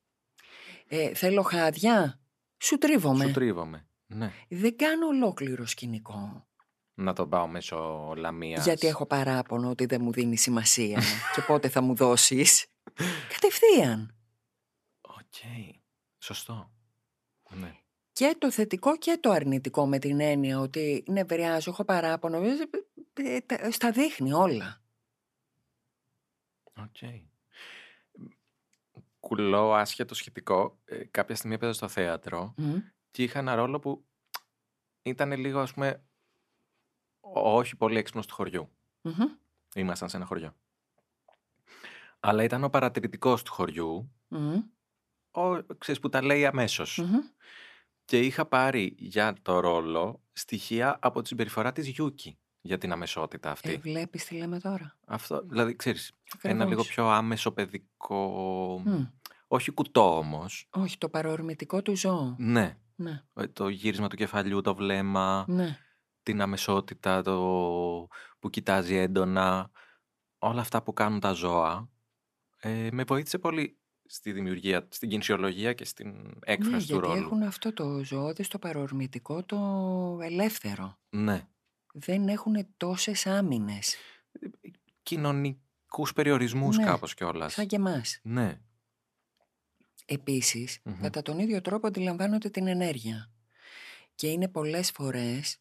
Ε, 0.88 1.14
θέλω 1.14 1.43
χάδια, 1.43 2.21
σου 2.59 2.78
τρίβομαι. 2.78 3.25
Σου 3.26 3.33
τρίβομαι. 3.33 3.88
Ναι. 4.07 4.33
Δεν 4.49 4.76
κάνω 4.76 5.07
ολόκληρο 5.07 5.66
σκηνικό. 5.66 6.47
Να 6.95 7.12
τον 7.12 7.28
πάω 7.28 7.47
μέσω 7.47 8.12
λαμίας. 8.16 8.64
Γιατί 8.64 8.87
έχω 8.87 9.07
παράπονο 9.07 9.71
ότι 9.71 9.87
δεν 9.87 10.02
μου 10.02 10.12
δίνει 10.12 10.37
σημασία 10.37 11.02
και 11.35 11.40
πότε 11.47 11.69
θα 11.69 11.81
μου 11.81 11.95
δώσεις. 11.95 12.66
Κατευθείαν. 13.33 14.16
Οκ. 15.00 15.35
Σωστό. 16.19 16.71
Ναι. 17.50 17.75
Και 18.12 18.37
το 18.38 18.50
θετικό 18.50 18.97
και 18.97 19.19
το 19.21 19.31
αρνητικό 19.31 19.87
με 19.87 19.99
την 19.99 20.21
έννοια 20.21 20.61
ότι 20.61 21.04
νευριάζω, 21.07 21.71
έχω 21.71 21.85
παράπονο. 21.85 22.40
Ε, 23.14 23.35
ε, 23.35 23.40
τα- 23.40 23.71
Στα 23.71 23.90
δείχνει 23.90 24.33
όλα. 24.33 24.83
Οκ. 26.76 26.97
Κουλό, 29.21 29.75
άσχετο 29.75 30.14
σχετικό. 30.14 30.78
ε, 30.85 31.04
κάποια 31.04 31.35
στιγμή 31.37 31.54
έπαιζα 31.54 31.73
στο 31.73 31.88
θέατρο 31.88 32.54
Μμ. 32.56 32.76
και 33.11 33.23
είχα 33.23 33.38
ένα 33.38 33.54
ρόλο 33.54 33.78
που 33.78 34.04
ήταν 35.02 35.33
λίγο, 35.33 35.61
ας 35.61 35.73
πούμε, 35.73 36.04
ο- 37.21 37.56
όχι 37.56 37.76
πολύ 37.76 37.99
έξυπνος 37.99 38.26
του 38.26 38.35
χωριού. 38.35 38.71
Μμμ. 39.00 39.25
Ήμασταν 39.75 40.09
σε 40.09 40.16
ένα 40.16 40.26
χωριό. 40.26 40.56
Αλλά 42.21 42.42
ήταν 42.42 42.64
ο 42.64 42.71
παρατηρητικός 42.71 43.42
του 43.42 43.52
χωριού, 43.52 44.12
Μμμ. 44.28 44.62
ο, 45.30 45.62
ξέρεις, 45.78 46.00
που 46.00 46.09
τα 46.09 46.23
λέει 46.23 46.47
αμέσως. 46.47 46.99
Μμμ. 46.99 47.18
Και 48.04 48.21
είχα 48.21 48.47
πάρει 48.47 48.94
για 48.99 49.35
το 49.42 49.61
ρόλο 49.61 50.23
στοιχεία 50.33 50.99
από 51.00 51.23
τη 51.23 51.28
συμπεριφορά 51.28 51.73
της 51.73 51.88
Γιούκη 51.88 52.38
για 52.66 52.78
την 52.78 52.92
αμεσότητα 52.92 53.50
αυτή. 53.50 53.73
Ε, 53.73 53.76
βλέπεις 53.78 54.25
τι 54.25 54.35
λέμε 54.37 54.59
τώρα. 54.61 54.97
Αυτό, 55.06 55.42
δηλαδή, 55.47 55.76
ξέρεις, 55.76 56.12
ένα 56.42 56.52
Ακριβώς. 56.64 56.68
λίγο 56.71 56.83
πιο 56.83 57.09
άμεσο 57.11 57.52
παιδικό... 57.52 58.83
Μμ. 58.85 59.04
Όχι 59.49 59.71
κουτό 59.71 60.18
όμως. 60.18 60.66
Όχι, 60.71 60.99
το 60.99 61.09
παρορμητικό 61.09 61.83
του 61.83 61.97
ζώου. 61.97 62.35
Ναι. 62.38 62.78
Ναι, 62.97 63.23
Ε, 63.35 63.47
Το 63.47 63.68
γύρισμα 63.68 64.09
του 64.09 64.16
κεφαλιού, 64.16 64.61
το 64.61 64.75
βλέμμα, 64.75 65.44
ναι. 65.49 65.78
την 66.23 66.40
αμεσότητα, 66.40 67.23
το 67.23 67.38
που 68.38 68.50
κοιτάζει 68.50 68.94
έντονα. 68.97 69.71
όλα 70.38 70.61
αυτά 70.61 70.83
που 70.83 70.92
κάνουν 70.92 71.21
τα 71.21 71.33
ζώα 71.33 71.88
ε, 72.61 72.88
με 72.92 73.02
βοήθησε 73.04 73.38
πολύ 73.38 73.78
στη 74.06 74.33
δημιουργία, 74.33 74.87
στην 74.90 75.09
κινησιολογία 75.09 75.73
και 75.73 75.85
στην 75.85 76.09
Ναι, 76.09 76.30
έκφραση 76.44 76.87
του 76.87 76.92
γιατί 76.94 77.06
ρόλου. 77.09 77.25
έχουν 77.25 77.42
αυτό 77.42 77.73
το 77.73 78.04
ζωώδες, 78.04 78.49
το 78.49 78.59
παρορμητικό, 78.59 79.42
το 79.44 79.59
ελεύθερο. 80.23 80.99
Ναι. 81.11 81.49
Δεν 81.97 82.29
έχουν 82.29 82.67
τόσες 82.77 83.27
άμυνες, 83.27 83.97
Κοινωνικούς 85.03 86.13
περιορισμούς 86.15 86.77
Ναι, 86.77 86.85
κάπως 86.85 87.15
κιόλας. 87.15 87.53
σαν 87.53 87.67
και 87.67 87.77
εμάς. 87.77 88.19
Ναι. 88.23 88.61
Επίσης, 90.07 90.81
Μμμ. 90.85 91.01
κατά 91.01 91.23
τον 91.23 91.39
ίδιο 91.39 91.61
τρόπο 91.61 91.87
αντιλαμβάνονται 91.87 92.51
την 92.51 92.67
ενέργεια. 92.67 93.31
Και 94.15 94.27
είναι 94.31 94.49
πολλές 94.49 94.91
φορές 94.91 95.59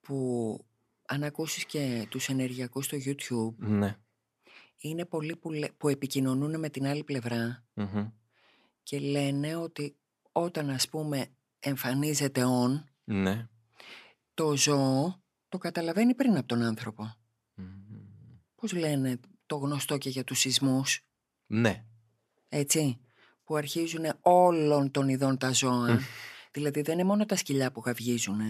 που, 0.00 0.58
αν 1.06 1.22
ακούσεις 1.22 1.64
και 1.64 2.06
τους 2.10 2.28
ενεργειακούς 2.28 2.84
στο 2.84 2.96
YouTube, 3.04 3.54
Ναι. 3.56 3.96
είναι 4.78 5.04
πολλοί 5.04 5.36
που, 5.36 5.50
λέ- 5.52 5.72
που 5.72 5.88
επικοινωνούν 5.88 6.58
με 6.58 6.68
την 6.70 6.86
άλλη 6.86 7.04
πλευρά 7.04 7.64
Μμμ. 7.74 8.08
και 8.82 8.98
λένε 8.98 9.56
ότι 9.56 9.96
όταν 10.32 10.70
ας 10.70 10.88
πούμε 10.88 11.26
εμφανίζεται 11.60 12.42
on, 12.44 12.84
Ναι. 13.04 13.48
το 14.34 14.56
ζώο 14.56 15.20
το 15.56 15.62
καταλαβαίνει 15.62 16.14
πριν 16.14 16.36
από 16.36 16.46
τον 16.46 16.62
άνθρωπο. 16.62 17.14
Μμμ. 17.54 17.66
Πώς 18.54 18.72
λένε 18.72 19.20
το 19.46 19.56
γνωστό 19.56 19.98
και 19.98 20.08
για 20.08 20.24
τους 20.24 20.38
σεισμούς, 20.38 21.00
Ναι. 21.46 21.84
έτσι, 22.48 22.98
που 23.44 23.56
αρχίζουν 23.56 24.04
όλων 24.20 24.90
των 24.90 25.08
ειδών 25.08 25.38
τα 25.38 25.52
ζώα. 25.52 25.98
δηλαδή 26.52 26.80
δεν 26.82 26.94
είναι 26.94 27.04
μόνο 27.04 27.26
τα 27.26 27.36
σκυλιά 27.36 27.72
που 27.72 27.82
γαυγίζουν. 27.86 28.40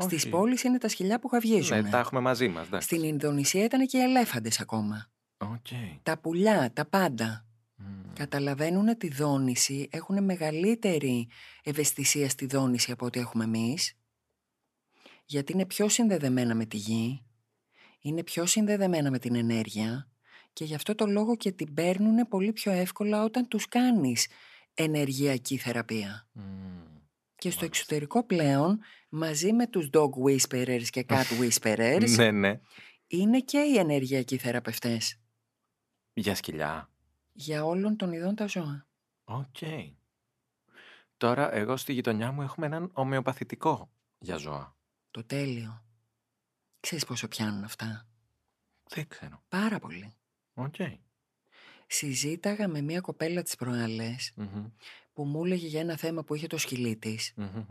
Στις 0.00 0.22
Όχι. 0.22 0.28
πόλεις 0.28 0.62
είναι 0.62 0.78
τα 0.78 0.88
σκυλιά 0.88 1.18
που 1.20 1.28
γαυγίζουν. 1.32 1.82
Ναι, 1.82 1.90
τα 1.90 1.98
έχουμε 1.98 2.20
μαζί 2.20 2.48
μας. 2.48 2.66
εντάξει. 2.66 2.86
Στην 2.86 3.02
Ινδονησία 3.02 3.64
ήταν 3.64 3.86
και 3.86 3.98
οι 3.98 4.00
ελέφαντες 4.00 4.60
ακόμα. 4.60 5.10
Οκ. 5.38 5.66
Τα 6.02 6.18
πουλιά, 6.18 6.72
τα 6.72 6.84
πάντα. 6.84 7.46
Μμ. 7.74 8.12
Καταλαβαίνουν 8.12 8.98
τη 8.98 9.08
δόνηση, 9.08 9.88
έχουν 9.92 10.24
μεγαλύτερη 10.24 11.28
ευαισθησία 11.62 12.28
στη 12.28 12.46
δόνηση 12.46 12.92
από 12.92 13.06
ό,τι 13.06 13.20
έχουμε 13.20 13.44
εμείς, 13.44 13.92
γιατί 15.28 15.52
είναι 15.52 15.66
πιο 15.66 15.88
συνδεδεμένα 15.88 16.54
με 16.54 16.66
τη 16.66 16.76
γη, 16.76 17.24
είναι 18.00 18.22
πιο 18.22 18.46
συνδεδεμένα 18.46 19.10
με 19.10 19.18
την 19.18 19.34
ενέργεια 19.34 20.08
και 20.52 20.64
γι' 20.64 20.74
αυτό 20.74 20.94
το 20.94 21.06
λόγο 21.06 21.36
και 21.36 21.52
την 21.52 21.74
παίρνουν 21.74 22.28
πολύ 22.28 22.52
πιο 22.52 22.72
εύκολα 22.72 23.24
όταν 23.24 23.48
τους 23.48 23.68
κάνεις 23.68 24.26
ενεργειακή 24.74 25.56
θεραπεία. 25.56 26.28
Μμ. 26.32 26.42
Και 27.36 27.50
στο 27.50 27.60
Μάλιστα. 27.60 27.64
εξωτερικό 27.64 28.24
πλέον, 28.24 28.78
μαζί 29.08 29.52
με 29.52 29.66
τους 29.66 29.90
dog 29.92 30.10
whisperers 30.26 30.84
και 30.90 31.06
cat 31.08 31.24
whisperers, 31.40 32.08
Ναι, 32.16 32.30
ναι. 32.30 32.60
είναι 33.06 33.40
και 33.40 33.58
οι 33.58 33.78
ενεργειακοί 33.78 34.36
θεραπευτές 34.38 35.20
Για 36.12 36.34
σκυλιά. 36.34 36.90
για 37.32 37.64
όλων 37.64 37.96
των 37.96 38.12
ειδών 38.12 38.34
τα 38.34 38.46
ζώα. 38.46 38.86
Οκ. 39.24 39.56
Τώρα, 41.16 41.54
εγώ 41.54 41.76
στη 41.76 41.92
γειτονιά 41.92 42.32
μου 42.32 42.42
έχουμε 42.42 42.66
έναν 42.66 42.90
ομοιοπαθητικό 42.92 43.90
για 44.18 44.36
ζώα. 44.36 44.76
Το 45.10 45.24
τέλειο. 45.24 45.82
Ξέρεις 46.80 47.04
πόσο 47.04 47.28
πιάνουν 47.28 47.64
αυτά; 47.64 48.06
Δεν 48.90 49.08
ξέρω. 49.08 49.42
Πάρα 49.48 49.78
πολύ. 49.78 50.12
Οκ. 50.54 50.74
Συζήταγα 51.86 52.68
με 52.68 52.80
μία 52.80 53.00
κοπέλα 53.00 53.42
τις 53.42 53.54
προάλλες 53.56 54.32
Μμμ. 54.36 54.66
που 55.12 55.24
μου 55.24 55.44
έλεγε 55.44 55.66
για 55.66 55.80
ένα 55.80 55.96
θέμα 55.96 56.24
που 56.24 56.34
είχε 56.34 56.46
το 56.46 56.58
σκυλί 56.58 56.96
της 56.96 57.32
Μμμ. 57.36 57.64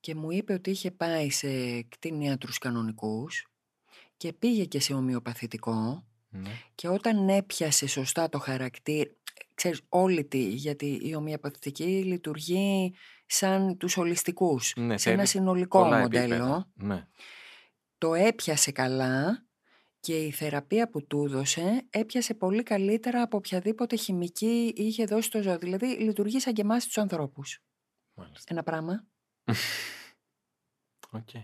και 0.00 0.14
μου 0.14 0.30
είπε 0.30 0.52
ότι 0.52 0.70
είχε 0.70 0.90
πάει 0.90 1.30
σε 1.30 1.82
κτηνίατρους 1.82 2.58
κανονικούς 2.58 3.46
και 4.16 4.32
πήγε 4.32 4.64
και 4.64 4.80
σε 4.80 4.94
ομοιοπαθητικό 4.94 6.06
Ναι. 6.28 6.50
και 6.74 6.88
όταν 6.88 7.28
έπιασε 7.28 7.86
σωστά 7.86 8.28
το 8.28 8.38
χαρακτήρα, 8.38 9.10
ξέρεις 9.54 9.80
όλη 9.88 10.24
τη, 10.24 10.48
γιατί 10.48 11.00
η 11.02 11.14
ομοιοπαθητική 11.14 11.84
λειτουργεί 12.04 12.94
σαν 13.26 13.76
τους 13.76 13.96
ολιστικούς, 13.96 14.72
Ναι, 14.76 14.98
σε 14.98 15.08
ένα 15.10 15.16
θέλει 15.18 15.28
συνολικό 15.28 15.78
πολλά 15.82 15.98
μοντέλο. 15.98 16.34
επίπεδα. 16.34 16.68
Ναι. 16.74 17.06
το 17.98 18.14
έπιασε 18.14 18.72
καλά 18.72 19.44
και 20.00 20.18
η 20.24 20.30
θεραπεία 20.30 20.88
που 20.88 21.06
του 21.06 21.24
έδωσε 21.24 21.86
έπιασε 21.90 22.34
πολύ 22.34 22.62
καλύτερα 22.62 23.22
από 23.22 23.36
οποιαδήποτε 23.36 23.96
χημική 23.96 24.72
είχε 24.76 25.04
δώσει 25.04 25.30
το 25.30 25.42
ζώο. 25.42 25.58
Δηλαδή 25.58 25.86
λειτουργεί 25.86 26.40
σαν 26.40 26.52
και 26.52 26.62
εμάς 26.62 26.84
τους 26.84 26.98
ανθρώπους. 26.98 27.58
Μάλιστα. 28.14 28.44
Ένα 28.52 28.62
πράγμα. 28.62 29.04
Οκ. 31.10 31.34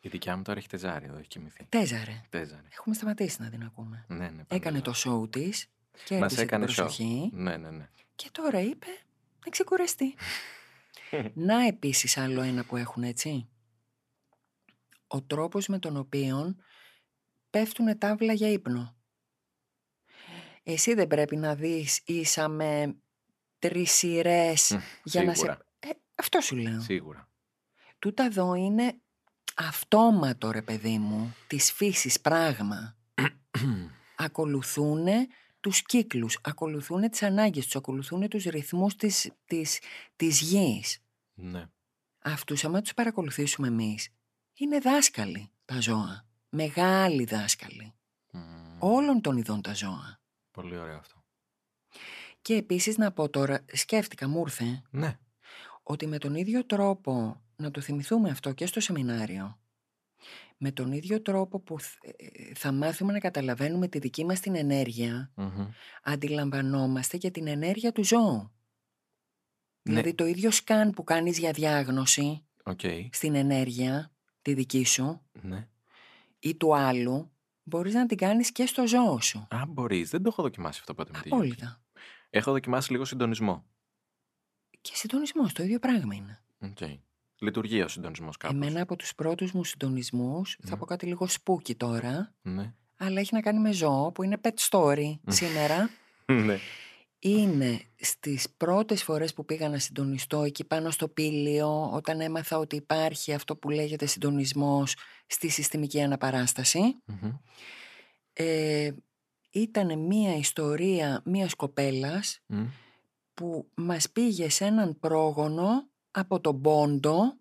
Η 0.00 0.08
δικιά 0.08 0.36
μου 0.36 0.42
τώρα 0.42 0.58
έχει 0.58 0.68
τεζάρει 0.68 1.06
εδώ, 1.06 1.18
έχει 1.18 1.26
κοιμηθεί. 1.28 1.66
Τέζαρε. 1.68 2.22
Τεζάρει. 2.28 2.66
Έχουμε 2.72 2.94
σταματήσει 2.94 3.42
να 3.42 3.48
την 3.50 3.62
ακούμε. 3.62 4.04
Ναι, 4.08 4.16
ναι. 4.28 4.42
Έκανε 4.48 4.78
πάντα 4.78 4.80
το 4.80 4.92
σόου 4.92 5.28
της 5.28 5.66
και 6.04 6.18
Μας 6.18 6.34
την 6.34 6.42
έκανε 6.42 6.64
show. 6.64 6.74
προσοχή 6.74 7.30
Ναι, 7.32 7.56
ναι, 7.56 7.70
ναι. 7.70 7.88
και 8.14 8.28
τώρα 8.32 8.60
είπε 8.60 8.86
να 9.44 9.50
ξεκουραστεί. 9.50 10.14
να 11.34 11.66
επίσης 11.66 12.16
άλλο 12.16 12.40
ένα 12.40 12.64
που 12.64 12.76
έχουν 12.76 13.02
έτσι. 13.02 13.48
Ο 15.06 15.22
τρόπος 15.22 15.66
με 15.66 15.78
τον 15.78 15.96
οποίο 15.96 16.56
πέφτουν 17.50 17.98
τάβλα 17.98 18.32
για 18.32 18.48
ύπνο. 18.48 18.96
Εσύ 20.62 20.94
δεν 20.94 21.06
πρέπει 21.06 21.36
να 21.36 21.54
δεις 21.54 22.02
ίσα 22.04 22.48
με 22.48 22.96
τρεις 23.58 23.92
σειρές 23.92 24.70
Μμ, 24.70 24.78
για 25.04 25.24
να 25.24 25.34
σε... 25.34 25.38
Σίγουρα. 25.38 25.66
Ε, 25.78 25.88
αυτό 26.14 26.40
σου 26.40 26.56
λέω. 26.56 26.80
Σίγουρα. 26.80 27.28
Τούτα 27.98 28.24
εδώ 28.24 28.54
είναι 28.54 29.00
αυτόματο 29.56 30.50
ρε 30.50 30.62
παιδί 30.62 30.98
μου, 30.98 31.34
της 31.46 31.72
φύσης 31.72 32.20
πράγμα. 32.20 32.96
ακολουθούν 34.16 35.06
τους 35.64 35.82
κύκλους, 35.82 36.38
ακολουθούν 36.42 37.10
τις 37.10 37.22
ανάγκες 37.22 37.64
τους, 37.64 37.76
ακολουθούν 37.76 38.28
τους 38.28 38.44
ρυθμούς 38.44 38.96
της, 38.96 39.30
της, 39.44 39.80
της 40.16 40.40
γης. 40.40 40.98
ναι. 41.34 41.66
Αυτούς 42.18 42.64
άμα 42.64 42.80
τους 42.80 42.94
παρακολουθήσουμε 42.94 43.66
εμείς, 43.68 44.08
είναι 44.54 44.78
δάσκαλοι 44.78 45.50
τα 45.64 45.80
ζώα. 45.80 46.26
Μεγάλοι 46.48 47.24
δάσκαλοι. 47.24 47.92
Μμ. 48.32 48.76
Όλων 48.78 49.20
των 49.20 49.36
ειδών 49.36 49.62
τα 49.62 49.74
ζώα. 49.74 50.20
Πολύ 50.50 50.76
ωραίο 50.76 50.96
αυτό. 50.98 51.24
Και 52.42 52.54
επίσης 52.54 52.96
να 52.96 53.12
πω 53.12 53.28
τώρα, 53.28 53.64
σκέφτηκα, 53.72 54.28
μου 54.28 54.40
ήρθε, 54.40 54.82
Ναι. 54.90 55.18
ότι 55.82 56.06
με 56.06 56.18
τον 56.18 56.34
ίδιο 56.34 56.66
τρόπο, 56.66 57.42
να 57.56 57.70
το 57.70 57.80
θυμηθούμε 57.80 58.30
αυτό 58.30 58.52
και 58.52 58.66
στο 58.66 58.80
σεμινάριο, 58.80 59.58
με 60.56 60.72
τον 60.72 60.92
ίδιο 60.92 61.22
τρόπο 61.22 61.60
που 61.60 61.80
θ- 61.80 62.04
ε, 62.04 62.54
θα 62.54 62.72
μάθουμε 62.72 63.12
να 63.12 63.18
καταλαβαίνουμε 63.18 63.88
τη 63.88 63.98
δική 63.98 64.24
μας 64.24 64.40
την 64.40 64.54
ενέργεια, 64.54 65.30
Μμμ. 65.34 65.66
αντιλαμβανόμαστε 66.02 67.16
και 67.16 67.30
την 67.30 67.46
ενέργεια 67.46 67.92
του 67.92 68.04
ζώου. 68.04 68.36
Ναι. 69.82 69.92
Δηλαδή 69.94 70.14
το 70.14 70.26
ίδιο 70.26 70.50
scan 70.50 70.90
που 70.90 71.04
κάνεις 71.04 71.38
για 71.38 71.50
διάγνωση 71.52 72.44
Οκ. 72.62 72.80
στην 73.10 73.34
ενέργεια, 73.34 74.12
τη 74.42 74.54
δική 74.54 74.84
σου 74.84 75.20
Ναι. 75.42 75.68
ή 76.38 76.54
του 76.56 76.76
άλλου, 76.76 77.32
μπορείς 77.62 77.94
να 77.94 78.06
την 78.06 78.16
κάνεις 78.16 78.52
και 78.52 78.66
στο 78.66 78.86
ζώο 78.86 79.20
σου. 79.20 79.46
Α, 79.50 79.66
μπορείς. 79.68 80.10
Δεν 80.10 80.22
το 80.22 80.28
έχω 80.32 80.42
δοκιμάσει 80.42 80.78
αυτό 80.80 80.94
ποτέ 80.94 81.10
με 81.14 81.20
τη 81.22 81.28
Γιώργη. 81.28 81.52
Απόλυτα. 81.52 81.82
Έχω 82.30 82.50
δοκιμάσει 82.52 82.90
λίγο 82.92 83.04
συντονισμό. 83.04 83.64
Και 84.80 84.92
συντονισμός, 84.94 85.52
το 85.52 85.62
ίδιο 85.62 85.78
πράγμα 85.78 86.14
είναι. 86.14 86.42
Οκ. 86.60 86.78
Λειτουργεί 87.44 87.82
ο 87.82 87.88
συντονισμός 87.88 88.36
κάπως. 88.36 88.56
Εμένα 88.56 88.80
από 88.82 88.96
τους 88.96 89.14
πρώτους 89.14 89.52
μου 89.52 89.64
συντονισμούς, 89.64 90.58
θα 90.64 90.74
Μμ. 90.76 90.78
πω 90.78 90.84
κάτι 90.84 91.06
λίγο 91.06 91.26
spooky 91.28 91.74
τώρα, 91.74 92.34
Ναι. 92.42 92.74
αλλά 92.96 93.20
έχει 93.20 93.34
να 93.34 93.40
κάνει 93.40 93.58
με 93.60 93.72
ζώο 93.72 94.12
που 94.12 94.22
είναι 94.22 94.40
pet 94.42 94.70
story 94.70 95.14
σήμερα. 95.28 95.90
ναι. 96.46 96.58
είναι 97.18 97.80
στις 97.96 98.46
πρώτες 98.56 99.02
φορές 99.02 99.34
που 99.34 99.44
πήγα 99.44 99.68
να 99.68 99.78
συντονιστώ 99.78 100.42
εκεί 100.42 100.64
πάνω 100.64 100.90
στο 100.90 101.08
πήλιο 101.08 101.90
όταν 101.92 102.20
έμαθα 102.20 102.58
ότι 102.58 102.76
υπάρχει 102.76 103.32
αυτό 103.34 103.56
που 103.56 103.70
λέγεται 103.70 104.06
συντονισμός 104.06 104.96
στη 105.26 105.48
συστημική 105.48 106.00
αναπαράσταση 106.02 106.80
Μμμ. 107.04 107.30
ε, 108.32 108.90
ήταν 109.50 109.98
μία 109.98 110.36
ιστορία 110.36 111.22
μίας 111.24 111.54
κοπέλας 111.54 112.40
Μμ. 112.46 112.64
που 113.34 113.68
μας 113.74 114.10
πήγε 114.10 114.48
σε 114.48 114.64
έναν 114.64 114.98
πρόγονο 114.98 115.88
από 116.14 116.40
τον 116.40 116.60
Πόντο 116.60 117.36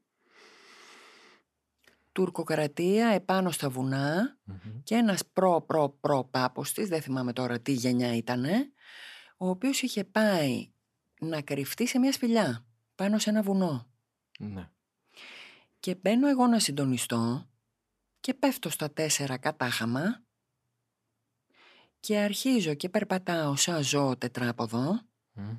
τουρκοκρατία 2.11 3.07
επάνω 3.07 3.51
στα 3.51 3.69
βουνά 3.69 4.37
Μμμ. 4.43 4.83
και 4.83 4.95
ένας 4.95 5.25
προ 5.33 5.61
προ 5.61 5.89
προ 5.89 6.23
πάπος 6.23 6.73
της, 6.73 6.87
δεν 6.89 7.01
θυμάμαι 7.01 7.33
τώρα 7.33 7.59
τι 7.59 7.71
γενιά 7.71 8.15
ήτανε, 8.15 8.71
ο 9.37 9.49
οποίος 9.49 9.81
είχε 9.81 10.03
πάει 10.03 10.71
να 11.19 11.41
κρυφτεί 11.41 11.87
σε 11.87 11.99
μια 11.99 12.11
σπηλιά 12.11 12.65
πάνω 12.95 13.17
σε 13.17 13.29
ένα 13.29 13.41
βουνό. 13.41 13.91
Ναι. 14.39 14.69
Και 15.79 15.95
μπαίνω 15.95 16.27
εγώ 16.27 16.47
να 16.47 16.59
συντονιστώ 16.59 17.49
και 18.19 18.33
πέφτω 18.33 18.69
στα 18.69 18.91
τέσσερα 18.91 19.37
κατάχαμα 19.37 20.23
και 21.99 22.17
αρχίζω 22.17 22.73
και 22.73 22.89
περπατάω 22.89 23.55
σαν 23.55 23.83
ζώο 23.83 24.17
τετράποδο. 24.17 25.01
Μμ. 25.31 25.57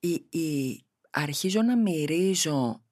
Η, 0.00 0.38
η, 0.38 0.80
αρχίζω 1.10 1.62
να 1.62 1.76
μυρίζω, 1.76 2.84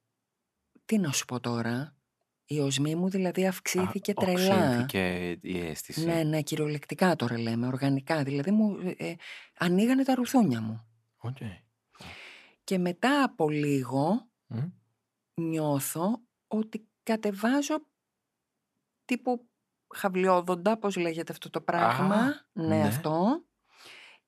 τι 0.84 0.98
να 0.98 1.12
σου 1.12 1.24
πω 1.24 1.40
τώρα, 1.40 1.96
Η 2.44 2.60
οσμή 2.60 2.94
μου 2.94 3.08
δηλαδή 3.08 3.46
αυξήθηκε 3.46 4.10
Α, 4.10 4.14
τρελά. 4.14 4.66
οξύνθηκε 4.66 5.30
η 5.40 5.58
αίσθηση. 5.58 6.04
Ναι, 6.04 6.22
ναι, 6.22 6.42
κυριολεκτικά 6.42 7.16
τώρα 7.16 7.38
λέμε, 7.38 7.66
οργανικά. 7.66 8.22
Δηλαδή 8.22 8.50
μου 8.50 8.78
ε, 8.82 9.08
ε, 9.08 9.16
ανοίγανε 9.58 10.04
τα 10.04 10.14
ρουθούνια 10.14 10.60
μου. 10.60 10.86
Οκ. 11.16 11.36
Και 12.64 12.78
μετά 12.78 13.22
από 13.22 13.48
λίγο 13.50 14.28
Μμ. 14.46 14.58
νιώθω 15.34 16.20
ότι 16.46 16.88
κατεβάζω 17.02 17.86
τύπου 19.04 19.48
χαυλιόδοντα, 19.94 20.78
πώς 20.78 20.96
λέγεται 20.96 21.32
αυτό 21.32 21.50
το 21.50 21.60
πράγμα. 21.60 22.14
Α, 22.14 22.46
ναι, 22.52 22.66
ναι. 22.76 22.86
αυτό. 22.86 23.44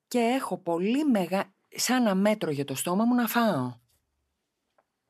Και 0.08 0.18
έχω 0.18 0.58
πολύ 0.58 1.04
μεγάλο, 1.04 1.54
σαν 1.74 2.00
ένα 2.00 2.14
μέτρο 2.14 2.50
για 2.50 2.64
το 2.64 2.74
στόμα 2.74 3.04
μου 3.04 3.14
να 3.14 3.26
φάω. 3.28 3.78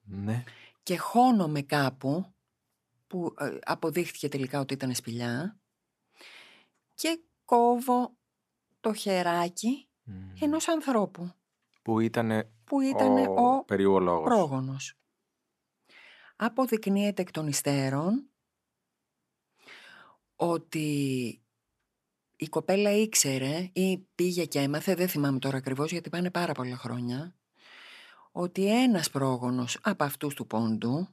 Ναι. 0.03 0.45
Και 0.83 0.97
χώνομαι 0.99 1.63
κάπου, 1.63 2.35
που 3.07 3.35
ε, 3.39 3.59
αποδείχθηκε 3.63 4.29
τελικά 4.29 4.61
ότι 4.61 4.75
ήταν 4.75 4.95
σπηλιά, 4.95 5.61
και 6.95 7.21
κόβω 7.45 8.17
το 8.81 8.93
χεράκι 8.95 9.89
Μμ. 10.03 10.31
ενός 10.41 10.69
ανθρώπου, 10.69 11.33
Που 11.83 12.01
ήταν 12.01 12.51
που 12.65 12.81
ήταν 12.81 13.17
ο, 13.17 13.33
ο 13.57 13.65
περιβολόγος. 13.65 14.25
πρόγονος. 14.25 14.95
Αποδεικνύεται 16.37 17.23
εκ 17.23 17.31
των 17.31 17.47
υστέρων 17.49 18.31
ότι 20.37 21.41
η 22.41 22.49
κοπέλα 22.49 22.91
ήξερε 22.91 23.71
ή 23.73 23.99
πήγε 24.15 24.45
και 24.45 24.59
έμαθε, 24.59 24.95
δεν 24.95 25.09
θυμάμαι 25.09 25.39
τώρα 25.39 25.57
ακριβώς 25.57 25.91
γιατί 25.91 26.11
πάνε 26.11 26.31
πάρα 26.31 26.53
πολλά 26.53 26.77
χρόνια, 26.77 27.35
ότι 28.33 28.83
ένας 28.83 29.11
πρόγονος 29.11 29.79
από 29.83 30.05
αυτούς 30.05 30.35
του 30.35 30.47
πόντου 30.47 31.09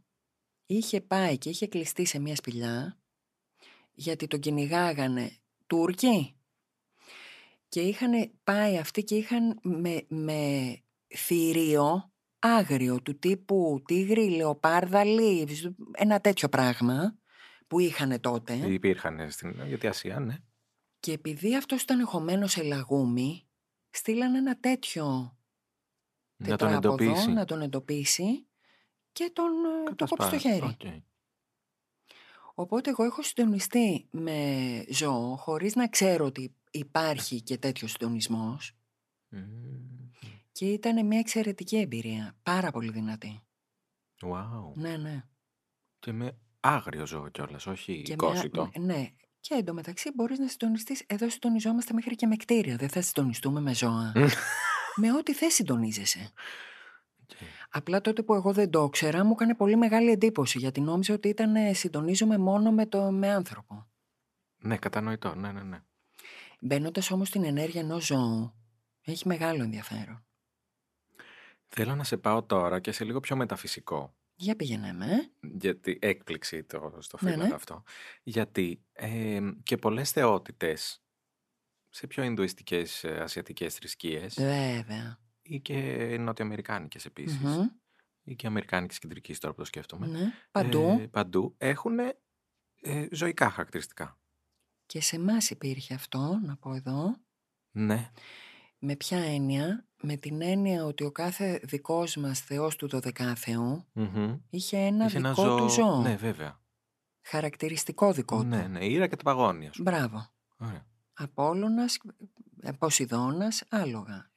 είχε 0.65 1.01
πάει 1.01 1.37
και 1.37 1.49
είχε 1.49 1.67
κλειστεί 1.67 2.05
σε 2.05 2.19
μια 2.19 2.35
σπηλιά 2.35 2.97
γιατί 3.93 4.27
τον 4.27 4.39
κυνηγάγανε 4.39 5.31
Τούρκοι 5.67 6.35
και 7.69 7.81
είχαν 7.81 8.31
πάει 8.43 8.77
αυτοί 8.77 9.03
και 9.03 9.15
είχαν 9.15 9.59
με, 9.61 10.05
με 10.07 10.73
θηρίο 11.15 12.11
άγριο 12.39 13.01
του 13.01 13.19
τύπου 13.19 13.81
τίγρη, 13.85 14.29
λεοπάρδαλη, 14.29 15.47
ένα 15.91 16.19
τέτοιο 16.19 16.49
πράγμα 16.49 17.17
που 17.67 17.79
είχαν 17.79 18.19
τότε. 18.21 18.53
Υπήρχαν 18.53 19.31
στην 19.31 19.55
γιατί 19.67 19.87
Ασία, 19.87 20.19
ναι. 20.19 20.35
Και 21.07 21.13
επειδή 21.13 21.55
αυτός 21.55 21.81
ήταν 21.81 22.05
χωμένος 22.05 22.51
σε 22.51 22.63
λαγούμι, 22.63 23.47
στείλαν 23.89 24.35
ένα 24.35 24.59
τέτοιο 24.59 25.05
Να 26.35 26.47
τον 26.47 26.67
τετράποδο 26.67 27.03
εντοπίσει. 27.03 27.31
να 27.31 27.45
τον 27.45 27.61
εντοπίσει 27.61 28.47
και 29.11 29.31
τον 29.33 29.51
ε, 29.65 29.83
το 29.83 30.05
Κατά 30.05 30.05
κόψει 30.07 30.39
στο 30.39 30.39
σπάρα. 30.39 30.75
χέρι. 30.77 30.95
Οκ. 30.95 31.03
Οπότε 32.53 32.89
εγώ 32.89 33.03
έχω 33.03 33.21
συντονιστεί 33.23 34.07
με 34.11 34.85
ζώο 34.91 35.35
χωρίς 35.35 35.75
να 35.75 35.87
ξέρω 35.87 36.25
ότι 36.25 36.55
υπάρχει 36.71 37.41
και 37.41 37.57
τέτοιος 37.57 37.91
συντονισμός 37.91 38.71
Μμμ. 39.29 40.09
και 40.51 40.71
ήταν 40.71 41.05
μια 41.05 41.19
εξαιρετική 41.19 41.77
εμπειρία, 41.77 42.35
πάρα 42.43 42.71
πολύ 42.71 42.91
δυνατή. 42.91 43.41
Wow. 44.21 44.71
Ναι, 44.75 44.97
ναι. 44.97 45.23
Και 45.99 46.11
με 46.11 46.37
άγριο 46.59 47.05
ζώο 47.05 47.29
κιόλας, 47.29 47.65
όχι 47.67 48.01
Και 48.01 48.15
κόσιτο. 48.15 48.69
με- 48.75 48.83
ναι. 48.85 49.11
Και 49.47 49.55
εντωμεταξύ 49.55 50.11
μπορείς 50.15 50.39
να 50.39 50.47
συντονιστείς, 50.47 51.03
εδώ 51.07 51.29
συντονιζόμαστε 51.29 51.93
μέχρι 51.93 52.15
και 52.15 52.27
με 52.27 52.35
κτίρια, 52.35 52.75
δεν 52.75 52.89
θα 52.89 53.01
συντονιστούμε 53.01 53.61
με 53.61 53.73
ζώα. 53.73 54.11
με 55.01 55.13
ό,τι 55.13 55.33
θες 55.33 55.53
συντονίζεσαι. 55.53 56.31
Οκ. 57.21 57.37
Απλά 57.69 58.01
τότε 58.01 58.23
που 58.23 58.33
εγώ 58.33 58.53
δεν 58.53 58.69
το 58.69 58.83
ήξερα 58.83 59.23
μου 59.23 59.31
έκανε 59.31 59.55
πολύ 59.55 59.75
μεγάλη 59.75 60.11
εντύπωση 60.11 60.57
γιατί 60.57 60.81
νόμιζα 60.81 61.13
ότι 61.13 61.27
ήταν 61.27 61.55
ε, 61.55 61.73
συντονίζομαι 61.73 62.37
μόνο 62.37 62.71
με, 62.71 62.85
το, 62.85 63.11
με 63.11 63.31
άνθρωπο. 63.31 63.87
Ναι, 64.57 64.77
κατανοητό. 64.77 65.35
Ναι, 65.35 65.51
ναι, 65.51 65.63
ναι. 65.63 65.79
Μπαίνοντας 66.59 67.11
όμως 67.11 67.27
στην 67.27 67.43
ενέργεια 67.43 67.81
ενός 67.81 68.05
ζώου 68.05 68.53
έχει 69.01 69.27
μεγάλο 69.27 69.63
ενδιαφέρον. 69.63 70.25
Θέλω 71.67 71.95
να 71.95 72.03
σε 72.03 72.17
πάω 72.17 72.43
τώρα 72.43 72.79
και 72.79 72.91
σε 72.91 73.03
λίγο 73.03 73.19
πιο 73.19 73.35
μεταφυσικό. 73.35 74.16
Για 74.39 74.55
πήγαινε 74.55 74.93
με. 74.93 75.05
ε. 75.05 75.29
Γιατί 75.57 75.97
έκπληξη 76.01 76.63
το, 76.63 76.97
στο 76.99 77.17
Ναι, 77.21 77.29
φίβαρο 77.31 77.47
ναι. 77.47 77.53
αυτό. 77.55 77.83
Γιατί 78.23 78.81
ε, 78.93 79.39
και 79.63 79.77
πολλές 79.77 80.11
θεότητες 80.11 81.01
σε 81.89 82.07
πιο 82.07 82.23
ινδουιστικές 82.23 83.03
ε, 83.03 83.19
ασιατικές 83.19 83.75
θρησκείες 83.75 84.33
Βέβαια. 84.35 85.19
ή 85.41 85.59
και 85.59 85.75
νοτιοαμερικάνικες 86.19 87.05
επίσης 87.05 87.37
Μμμ. 87.39 87.65
ή 88.23 88.35
και 88.35 88.47
αμερικάνικης 88.47 88.99
κεντρικής 88.99 89.39
τώρα 89.39 89.53
που 89.53 89.59
το 89.59 89.65
σκέφτομαι. 89.65 90.07
Ναι. 90.07 90.31
Παντού. 90.51 90.97
Ε, 91.01 91.07
παντού 91.07 91.55
έχουν 91.57 91.99
ε, 91.99 93.07
ζωικά 93.11 93.49
χαρακτηριστικά. 93.49 94.19
Και 94.85 95.01
σε 95.01 95.15
εμάς 95.15 95.49
υπήρχε 95.49 95.93
αυτό, 95.93 96.39
να 96.45 96.55
πω 96.57 96.73
εδώ. 96.73 97.15
Ναι. 97.71 98.11
Με 98.79 98.95
ποια 98.95 99.17
έννοια; 99.17 99.87
Με 100.01 100.15
την 100.17 100.41
έννοια 100.41 100.85
ότι 100.85 101.03
ο 101.03 101.11
κάθε 101.11 101.59
δικός 101.63 102.15
μας 102.15 102.39
θεός 102.39 102.75
του 102.75 102.87
δωδεκάθεου 102.87 103.85
Μμμ. 103.93 104.37
είχε 104.49 104.77
ένα 104.77 105.05
Είχε 105.05 105.17
ένα 105.17 105.29
δικό 105.29 105.57
του 105.57 105.69
ζώο. 105.69 106.01
Ναι, 106.01 106.15
βέβαια. 106.15 106.61
Χαρακτηριστικό 107.21 108.13
δικό 108.13 108.43
Ναι, 108.43 108.63
του. 108.63 108.69
ναι. 108.69 108.85
Η 108.85 108.91
Ήρα 108.91 109.07
και 109.07 109.15
το 109.15 109.23
παγόνι 109.23 109.73
σου. 109.73 109.81
Μπράβο. 109.81 110.27
Ωραία. 110.57 110.85
Απόλλωνας, 111.13 111.97
ε, 112.61 112.71
Ποσειδώνας, 112.71 113.63
άλογα. 113.69 114.31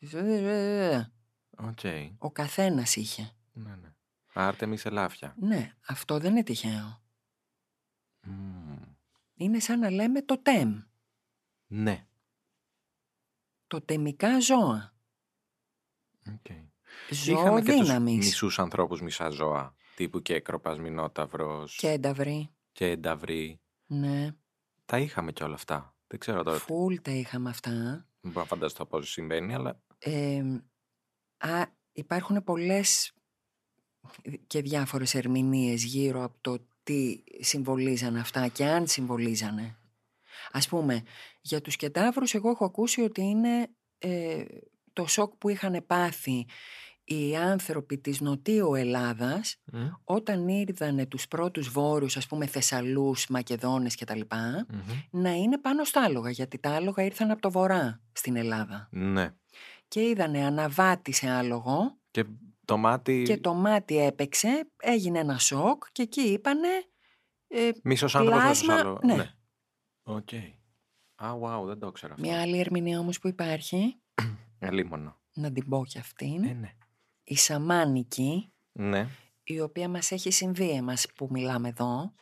Οκ. 1.57 1.79
Ο 2.19 2.31
καθένας 2.31 2.97
είχε. 2.97 3.33
Ναι, 3.53 3.75
ναι. 3.77 3.95
Άρτεμις 4.33 4.91
ελάφια. 4.91 5.35
Ναι, 5.39 5.73
αυτό 5.87 6.19
δεν 6.19 6.31
είναι 6.31 6.43
τυχαίο. 6.43 7.03
Μμμ. 8.23 8.79
Είναι 9.35 9.59
σαν 9.59 9.79
να 9.79 9.91
λέμε 9.91 10.23
τοτέμ. 10.23 10.79
Ναι. 11.67 12.07
Τοτεμικά 13.71 14.41
ζώα. 14.41 14.95
Οκ. 16.29 16.47
Ζώο 17.11 17.41
Είχαμε 17.41 17.61
και 17.63 17.73
τους 17.73 17.87
δύναμης. 17.87 18.17
μισούς 18.27 18.59
ανθρώπους 18.59 19.03
μισά 19.03 19.29
ζώα. 19.29 19.75
Τύπου 19.97 20.23
κέκροπας, 20.23 20.79
μηνόταυρος 20.79 21.77
Και 21.77 21.89
ένταυροι. 21.89 22.51
και 22.73 22.87
ενταυρί. 22.87 23.61
Ναι. 23.87 24.31
Τα 24.85 24.99
είχαμε 24.99 25.33
και 25.33 25.45
όλα 25.45 25.55
αυτά. 25.55 25.95
Δεν 26.07 26.19
ξέρω 26.19 26.43
τώρα. 26.43 26.59
Φουλ 26.59 26.95
τα 27.03 27.11
είχαμε 27.11 27.51
αυτά. 27.51 27.71
Δεν 28.21 28.33
μπορώ 28.33 28.41
να 28.41 28.45
φανταστώ 28.45 28.87
πώς 28.87 29.11
συμβαίνει, 29.11 29.55
αλλά 29.55 29.81
Ε, 29.99 30.43
α, 31.39 31.63
υπάρχουν 31.93 32.45
πολλές 32.45 33.13
και 34.47 34.63
διάφορες 34.63 35.15
ερμηνείες 35.15 35.83
γύρω 35.85 36.23
από 36.25 36.39
το 36.41 36.67
τι 36.83 37.23
συμβολίζαν 37.41 38.17
αυτά 38.17 38.49
και 38.49 38.65
αν 38.65 38.87
συμβολίζανε. 38.87 39.75
Ας 40.53 40.69
πούμε, 40.69 41.03
για 41.41 41.61
τους 41.61 41.77
κετάβρους 41.77 42.35
εγώ 42.35 42.51
έχω 42.51 42.65
ακούσει 42.65 43.01
ότι 43.01 43.21
είναι 43.21 43.69
ε, 43.99 44.45
το 44.93 45.07
σοκ 45.07 45.35
που 45.37 45.49
είχαν 45.49 45.85
πάθει 45.87 46.47
οι 47.05 47.37
άνθρωποι 47.37 47.99
της 47.99 48.21
Νοτίου 48.21 48.75
Ελλάδας 48.75 49.57
Μμ, 49.73 49.87
όταν 50.05 50.49
ήρθαν 50.49 51.09
τους 51.09 51.29
πρώτους 51.29 51.69
βόρειους, 51.69 52.17
ας 52.17 52.27
πούμε 52.27 52.47
Θεσσαλούς, 52.47 53.27
Μακεδόνες 53.29 53.97
κτλ. 53.97 54.21
μμμ. 54.31 55.21
να 55.23 55.31
είναι 55.31 55.59
πάνω 55.59 55.85
στα 55.85 56.03
άλογα, 56.05 56.31
γιατί 56.31 56.59
τα 56.59 56.71
άλογα 56.75 57.05
ήρθαν 57.05 57.31
από 57.31 57.41
το 57.41 57.51
βορρά 57.51 58.01
στην 58.13 58.37
Ελλάδα. 58.37 58.89
Ναι. 58.91 59.35
Και 59.89 60.01
είδανε 60.01 60.45
αναβάτη 60.45 61.13
σε 61.13 61.29
άλογο 61.31 61.99
Και 62.11 62.25
το 62.65 62.77
μάτι 62.77 63.23
και 63.27 63.39
το 63.39 63.55
μάτι 63.55 63.99
έπαιξε, 63.99 64.71
έγινε 64.77 65.19
ένα 65.19 65.39
σοκ 65.39 65.85
και 65.93 66.03
εκεί 66.03 66.21
είπανε 66.21 66.69
ε, 67.49 67.71
μίσος 67.83 68.15
άνθρωπος 68.15 68.43
versus 68.43 68.65
πλάσμα, 68.65 68.75
άλλο. 68.75 69.01
ναι. 69.05 69.35
Οκ. 70.03 70.29
Α, 71.25 71.35
wow, 71.43 71.65
δεν 71.67 71.79
το 71.79 71.93
ξέρω 71.93 72.13
αυτό. 72.15 72.27
μια 72.27 72.41
άλλη 72.41 72.59
ερμηνεία 72.59 72.99
όμως 72.99 73.19
που 73.19 73.29
υπάρχει, 73.29 74.01
Αλίμονο. 74.59 75.17
να 75.35 75.53
την 75.53 75.69
πω 75.69 75.85
κι 75.87 75.99
αυτήν, 75.99 76.45
Ε, 76.45 76.53
ναι. 76.53 76.73
η 77.25 77.37
σαμάνικη, 77.37 78.53
Ναι. 78.73 79.09
η 79.45 79.61
οποία 79.61 79.89
μας 79.89 80.11
έχει 80.11 80.31
συμβεί 80.31 80.71
εμάς 80.71 81.07
που 81.15 81.29
μιλάμε 81.31 81.69
εδώ, 81.69 82.13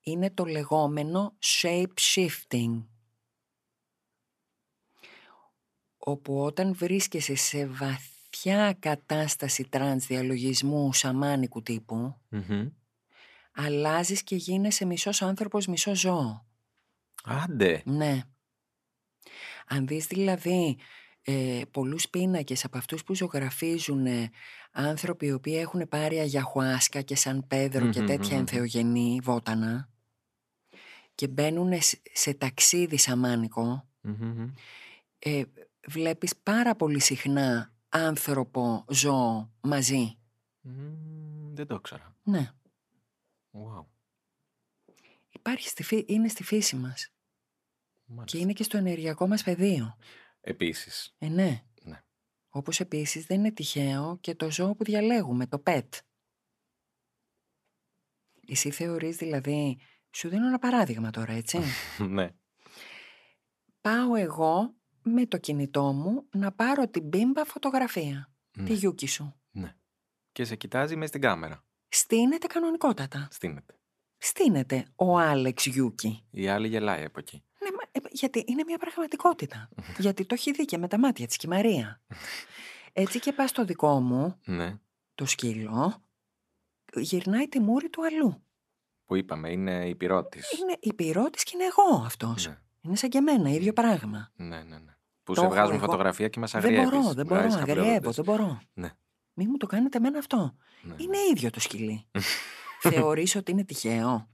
είναι 0.00 0.30
το 0.30 0.44
λεγόμενο 0.44 1.36
shape 1.62 1.92
shifting. 2.14 2.84
Όπου 5.98 6.40
όταν 6.42 6.74
βρίσκεσαι 6.74 7.34
σε 7.34 7.66
βαθιά 7.66 8.72
κατάσταση 8.78 9.68
trance 9.68 10.06
διαλογισμού 10.06 10.92
σαμάνικου 10.92 11.62
τύπου, 11.62 12.14
Μμμ. 12.28 12.68
αλλάζεις 13.52 14.22
και 14.22 14.36
γίνεσαι 14.36 14.84
μισός 14.84 15.22
άνθρωπος, 15.22 15.66
μισό 15.66 15.94
ζώο. 15.94 16.45
Άντε. 17.26 17.82
Ναι. 17.84 18.20
Αν 19.66 19.86
δεις 19.86 20.06
δηλαδή 20.06 20.78
ε, 21.22 21.62
πολλούς 21.70 22.08
πίνακες 22.08 22.64
από 22.64 22.78
αυτούς 22.78 23.04
που 23.04 23.14
ζωγραφίζουν 23.14 24.06
ε, 24.06 24.30
άνθρωποι 24.72 25.26
οι 25.26 25.32
οποίοι 25.32 25.56
έχουν 25.58 25.88
πάρει 25.88 26.18
αγιαχουάσκα 26.18 27.00
και 27.02 27.16
σαν 27.16 27.46
πέδρο 27.46 27.90
και 27.90 27.98
Μμμ, 28.00 28.06
τέτοια 28.06 28.32
μμμ. 28.34 28.38
ενθεογενή 28.40 29.20
βότανα 29.22 29.88
και 31.14 31.28
μπαίνουν 31.28 31.82
σε, 31.82 32.00
σε 32.12 32.34
ταξίδι 32.34 32.96
σαμάνικο, 32.98 33.88
Μμμ. 34.00 34.52
ε, 35.18 35.42
βλέπεις 35.86 36.36
πάρα 36.36 36.74
πολύ 36.76 37.00
συχνά 37.00 37.72
άνθρωπο, 37.88 38.84
ζώο 38.88 39.50
μαζί. 39.60 40.18
Μμμ, 40.60 41.54
Δεν 41.54 41.66
το 41.66 41.74
ήξερα. 41.74 42.16
Ναι. 42.22 42.50
Wow. 43.52 43.84
Υπάρχει 45.28 45.68
στη 45.68 45.82
φύ- 45.82 46.10
είναι 46.10 46.28
στη 46.28 46.42
φύση 46.44 46.76
μας. 46.76 47.10
Και 48.06 48.12
Μάλιστα. 48.12 48.38
είναι 48.38 48.52
και 48.52 48.62
στο 48.62 48.76
ενεργειακό 48.76 49.26
μας 49.28 49.42
πεδίο. 49.42 49.96
Επίσης. 50.40 51.14
Ε, 51.18 51.28
ναι. 51.28 51.62
Ναι. 51.82 52.02
Όπως 52.48 52.80
επίσης 52.80 53.26
δεν 53.26 53.38
είναι 53.38 53.52
τυχαίο 53.52 54.18
και 54.20 54.34
το 54.34 54.50
ζώο 54.50 54.74
που 54.74 54.84
διαλέγουμε, 54.84 55.46
το 55.46 55.62
pet. 55.66 55.88
Εσύ 58.48 58.70
θεωρείς 58.70 59.16
δηλαδή, 59.16 59.78
σου 60.10 60.28
δίνω 60.28 60.46
ένα 60.46 60.58
παράδειγμα 60.58 61.10
τώρα, 61.10 61.32
έτσι. 61.32 61.58
ναι. 62.08 62.30
Πάω 63.80 64.14
εγώ 64.14 64.74
με 65.02 65.26
το 65.26 65.38
κινητό 65.38 65.92
μου 65.92 66.26
να 66.32 66.52
πάρω 66.52 66.88
την 66.88 67.02
μπίμπα 67.02 67.44
φωτογραφία, 67.44 68.32
ναι. 68.56 68.64
τη 68.64 68.72
γιούκι 68.72 69.06
σου. 69.06 69.40
ναι. 69.50 69.76
Και 70.32 70.44
σε 70.44 70.56
κοιτάζει 70.56 70.96
μες 70.96 71.08
στην 71.08 71.20
κάμερα. 71.20 71.64
Στείνεται 71.88 72.46
κανονικότατα. 72.46 73.28
Στείνεται. 73.30 73.78
Στείνεται 74.16 74.86
ο 74.94 75.18
Άλεξ 75.18 75.66
Γιούκι. 75.66 76.26
Η 76.30 76.48
άλλη 76.48 76.68
γελάει 76.68 77.04
από 77.04 77.18
εκεί. 77.18 77.44
Ναι, 77.70 77.76
μα, 77.76 77.82
ε, 77.92 78.00
γιατί 78.10 78.44
είναι 78.46 78.62
μια 78.66 78.78
πραγματικότητα. 78.78 79.68
γιατί 79.98 80.24
το 80.24 80.34
έχει 80.34 80.52
δει 80.52 80.64
και 80.64 80.78
με 80.78 80.88
τα 80.88 80.98
μάτια 80.98 81.26
της 81.26 81.36
και 81.36 81.46
η 81.46 81.50
Μαρία. 81.50 82.00
Έτσι 82.92 83.18
και 83.18 83.32
πας 83.32 83.50
στο 83.50 83.64
δικό 83.64 84.00
μου, 84.00 84.40
Ναι. 84.44 84.74
το 85.14 85.26
σκύλο, 85.26 86.02
γυρνάει 86.94 87.48
τη 87.48 87.60
μούρη 87.60 87.88
του 87.90 88.04
αλλού. 88.04 88.42
Που 89.04 89.16
είπαμε, 89.16 89.50
είναι 89.50 89.88
η 89.88 89.94
πυρότη. 89.94 90.40
Είναι 90.60 90.76
η 90.80 90.94
πυρότης 90.94 91.42
και 91.42 91.50
είναι 91.54 91.64
εγώ 91.64 92.04
αυτός. 92.04 92.46
Ναι. 92.46 92.58
Είναι 92.80 92.96
σαν 92.96 93.10
και 93.10 93.18
εμένα, 93.18 93.48
ίδιο 93.50 93.72
πράγμα. 93.72 94.32
ναι, 94.36 94.62
ναι, 94.62 94.78
ναι. 94.78 94.94
Που 95.22 95.34
Το 95.34 95.40
σε 95.40 95.46
έχω 95.46 95.54
βγάζουν 95.54 95.74
εγώ. 95.74 95.84
φωτογραφία 95.84 96.28
και 96.28 96.40
μας 96.40 96.50
Δεν 96.50 96.62
αγριεύεις. 96.64 96.90
μπορώ, 96.90 97.12
δεν 97.12 97.26
μπορώ, 97.26 97.40
αγριεύω, 97.52 98.10
δεν 98.10 98.24
μπορώ. 98.24 98.60
Ναι. 98.74 98.90
Μη 99.34 99.46
μου 99.46 99.56
το 99.56 99.66
κάνετε 99.66 99.96
εμένα 99.98 100.18
αυτό. 100.18 100.56
Ναι. 100.82 100.94
Είναι 100.98 101.16
ίδιο 101.30 101.50
το 101.50 101.60
σκυλί. 101.60 102.06
Θεωρείς 102.90 103.36
ότι 103.36 103.50
είναι 103.50 103.64
τυχαίο; 103.64 104.28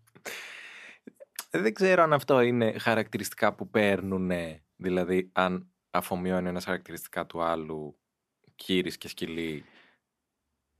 Δεν 1.55 1.75
ξέρω 1.75 2.03
αν 2.03 2.13
αυτό 2.13 2.41
είναι 2.41 2.79
χαρακτηριστικά 2.79 3.55
που 3.55 3.71
παίρνουν, 3.71 4.31
δηλαδή 4.77 5.31
αν 5.33 5.73
αφομοιώνει 5.91 6.49
ένας 6.49 6.65
χαρακτηριστικά 6.65 7.27
του 7.27 7.43
άλλου 7.43 7.99
κύρις 8.55 8.99
και 8.99 9.09
σκυλί. 9.09 9.65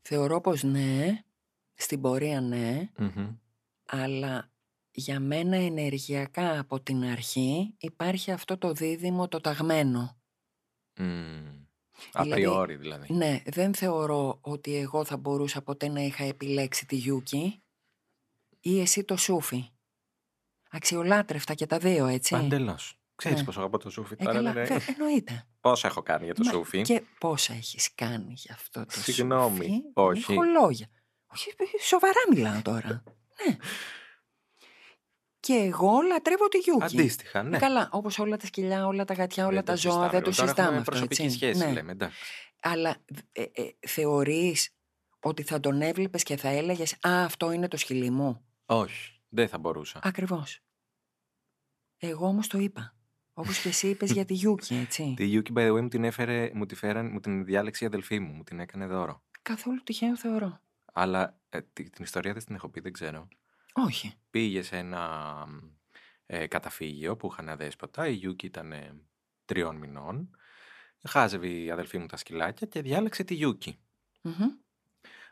Θεωρώ 0.03 0.41
πως 0.41 0.63
ναι, 0.63 1.25
στην 1.75 2.01
πορεία 2.01 2.41
ναι, 2.41 2.91
Μμμ. 2.97 3.37
αλλά 3.87 4.51
για 4.91 5.21
μένα 5.21 5.57
ενεργειακά 5.57 6.59
από 6.59 6.81
την 6.81 7.05
αρχή 7.05 7.75
υπάρχει 7.79 8.31
αυτό 8.31 8.59
το 8.59 8.73
δίδυμο 8.73 9.29
το 9.29 9.41
ταγμένο. 9.41 10.21
Μμμ. 10.99 11.63
Δηλαδή, 12.13 12.31
a 12.33 12.39
priori 12.39 12.77
δηλαδή. 12.77 13.15
Ναι, 13.15 13.43
δεν 13.47 13.75
θεωρώ 13.75 14.39
ότι 14.41 14.77
εγώ 14.77 15.05
θα 15.05 15.17
μπορούσα 15.17 15.63
ποτέ 15.63 15.89
να 15.89 16.01
είχα 16.01 16.25
επιλέξει 16.25 16.87
τη 16.87 16.97
Γιούκι 16.97 17.63
ή 18.61 18.81
εσύ 18.81 19.05
το 19.05 19.17
Σούφι. 19.17 19.72
Αξιολάτρευτα 20.73 21.55
και 21.55 21.67
τα 21.67 21.79
δύο, 21.79 22.07
έτσι. 22.07 22.35
Παντελώς. 22.35 22.97
Ξέρεις 23.15 23.39
Ναι. 23.39 23.45
πόσο 23.45 23.59
αγαπώ 23.59 23.79
το 23.79 23.91
σούφι. 23.91 24.15
Ε, 24.19 24.25
Τώρα 24.25 24.33
καλά, 24.37 24.53
δεν 24.53 24.67
βε- 24.67 24.71
είναι- 24.71 24.97
εννοείται. 24.99 25.47
Πόσα 25.61 25.89
έχω 25.89 26.03
κάνει 26.03 26.25
για 26.25 26.35
το 26.35 26.45
Μα 26.45 26.51
σούφι; 26.51 26.83
Και 26.83 27.03
πόσα 27.19 27.53
έχεις 27.53 27.95
κάνει 27.95 28.33
για 28.37 28.55
αυτό 28.55 28.85
το 28.85 29.01
Συγγνώμη, 29.01 29.57
Σούφι. 29.65 29.81
όχι. 29.95 30.23
Δεν 30.27 30.37
έχω 30.37 30.45
λόγια. 30.61 30.87
Όχι, 31.27 31.49
ε, 31.57 31.83
σοβαρά 31.85 32.21
μιλάω 32.35 32.63
τώρα. 32.63 33.03
ναι. 33.47 33.57
Και 35.41 35.53
εγώ 35.55 36.01
λατρεύω 36.01 36.49
τη 36.49 36.59
Γιούκι. 36.59 36.85
Αντίστοιχα, 36.85 37.39
Ε, 37.39 37.43
ναι. 37.43 37.59
Καλά, 37.59 37.89
όπως 37.93 38.19
όλα 38.19 38.37
τα 38.37 38.47
σκυλιά, 38.47 38.87
όλα 38.87 39.05
τα 39.05 39.15
γατιά, 39.15 39.45
όλα 39.47 39.55
Δεν 39.55 39.65
τα 39.65 39.73
το 39.73 39.79
ζώα, 39.79 40.09
δεν 40.09 40.23
το 40.23 40.31
Τώρα 40.31 40.33
συζητάμε 40.33 40.63
έχουμε 40.69 40.79
αυτό, 40.79 40.91
προσωπική 40.91 41.23
έτσι. 41.23 41.37
σχέση, 41.37 41.59
Ναι. 41.67 41.73
λέμε. 41.73 41.93
Εντάξει. 41.93 42.17
Αλλά 42.61 42.97
ε, 43.33 43.43
ε, 43.43 43.49
θεωρείς 43.89 44.71
ότι 45.21 45.43
θα 45.43 45.61
τον 45.61 45.83
έβλεπες 45.83 46.23
και 46.23 46.37
θα 46.37 46.49
έλεγες 46.49 46.93
«Α, 46.93 47.25
αυτό 47.25 47.53
είναι 47.53 47.69
το 47.69 47.77
σκυλί 47.77 48.11
μου». 48.11 48.45
Όχι, 48.67 49.22
δεν 49.35 49.49
θα 49.49 49.59
μπορούσα. 49.59 50.01
Ακριβώς. 50.03 50.61
Εγώ 51.99 52.27
όμως 52.27 52.47
το 52.49 52.59
είπα. 52.59 52.95
Όπως 53.35 53.59
και 53.61 53.69
εσύ 53.69 53.89
είπες 53.89 54.11
για 54.13 54.25
τη 54.25 54.35
Γιούκι, 54.35 54.75
έτσι. 54.75 55.15
Τη 55.17 55.33
Yuki, 55.35 55.53
by 55.53 55.69
the 55.69 55.73
way, 55.77 55.81
μου 55.81 55.89
την 55.89 56.05
έφερε, 56.05 56.51
μου, 56.55 56.67
τη 56.67 56.75
φέραν, 56.75 57.07
μου 57.11 57.21
την 57.21 57.45
διάλεξε 57.45 57.85
η 57.85 57.87
αδελφή 57.87 58.19
μου, 58.19 58.33
μου 58.33 58.43
την 58.43 58.61
έκανε 58.61 58.87
δώρο. 58.87 59.23
Καθόλου 59.43 59.83
τυχαίο 59.83 60.17
θεωρώ. 60.17 60.61
Αλλά 60.93 61.39
ε, 61.49 61.61
τη- 61.73 61.91
την 61.91 62.05
ιστορία 62.05 62.33
δεν 62.33 62.45
την 62.45 62.55
έχω 62.55 62.69
πει, 62.69 62.81
δεν 62.81 62.93
ξέρω. 62.93 63.29
Όχι. 63.73 64.15
Πήγε 64.31 64.63
σε 64.63 64.77
ένα 64.77 65.47
ε, 66.27 66.47
καταφύγιο 66.47 67.17
που 67.17 67.29
είχαν 67.33 67.49
αδέσποτα. 67.49 68.07
Η 68.09 68.21
Yuki 68.25 68.43
ήταν 68.43 68.73
ε, 68.73 68.95
τριών 69.45 69.77
μηνών. 69.77 70.37
Χάζευε 71.09 71.49
η 71.49 71.71
αδελφή 71.71 71.99
μου 71.99 72.07
τα 72.07 72.17
σκυλάκια 72.17 72.67
και 72.67 72.83
διάλεξε 72.83 73.25
τη 73.25 73.39
Yuki, 73.43 73.73
Μμμ. 74.23 74.49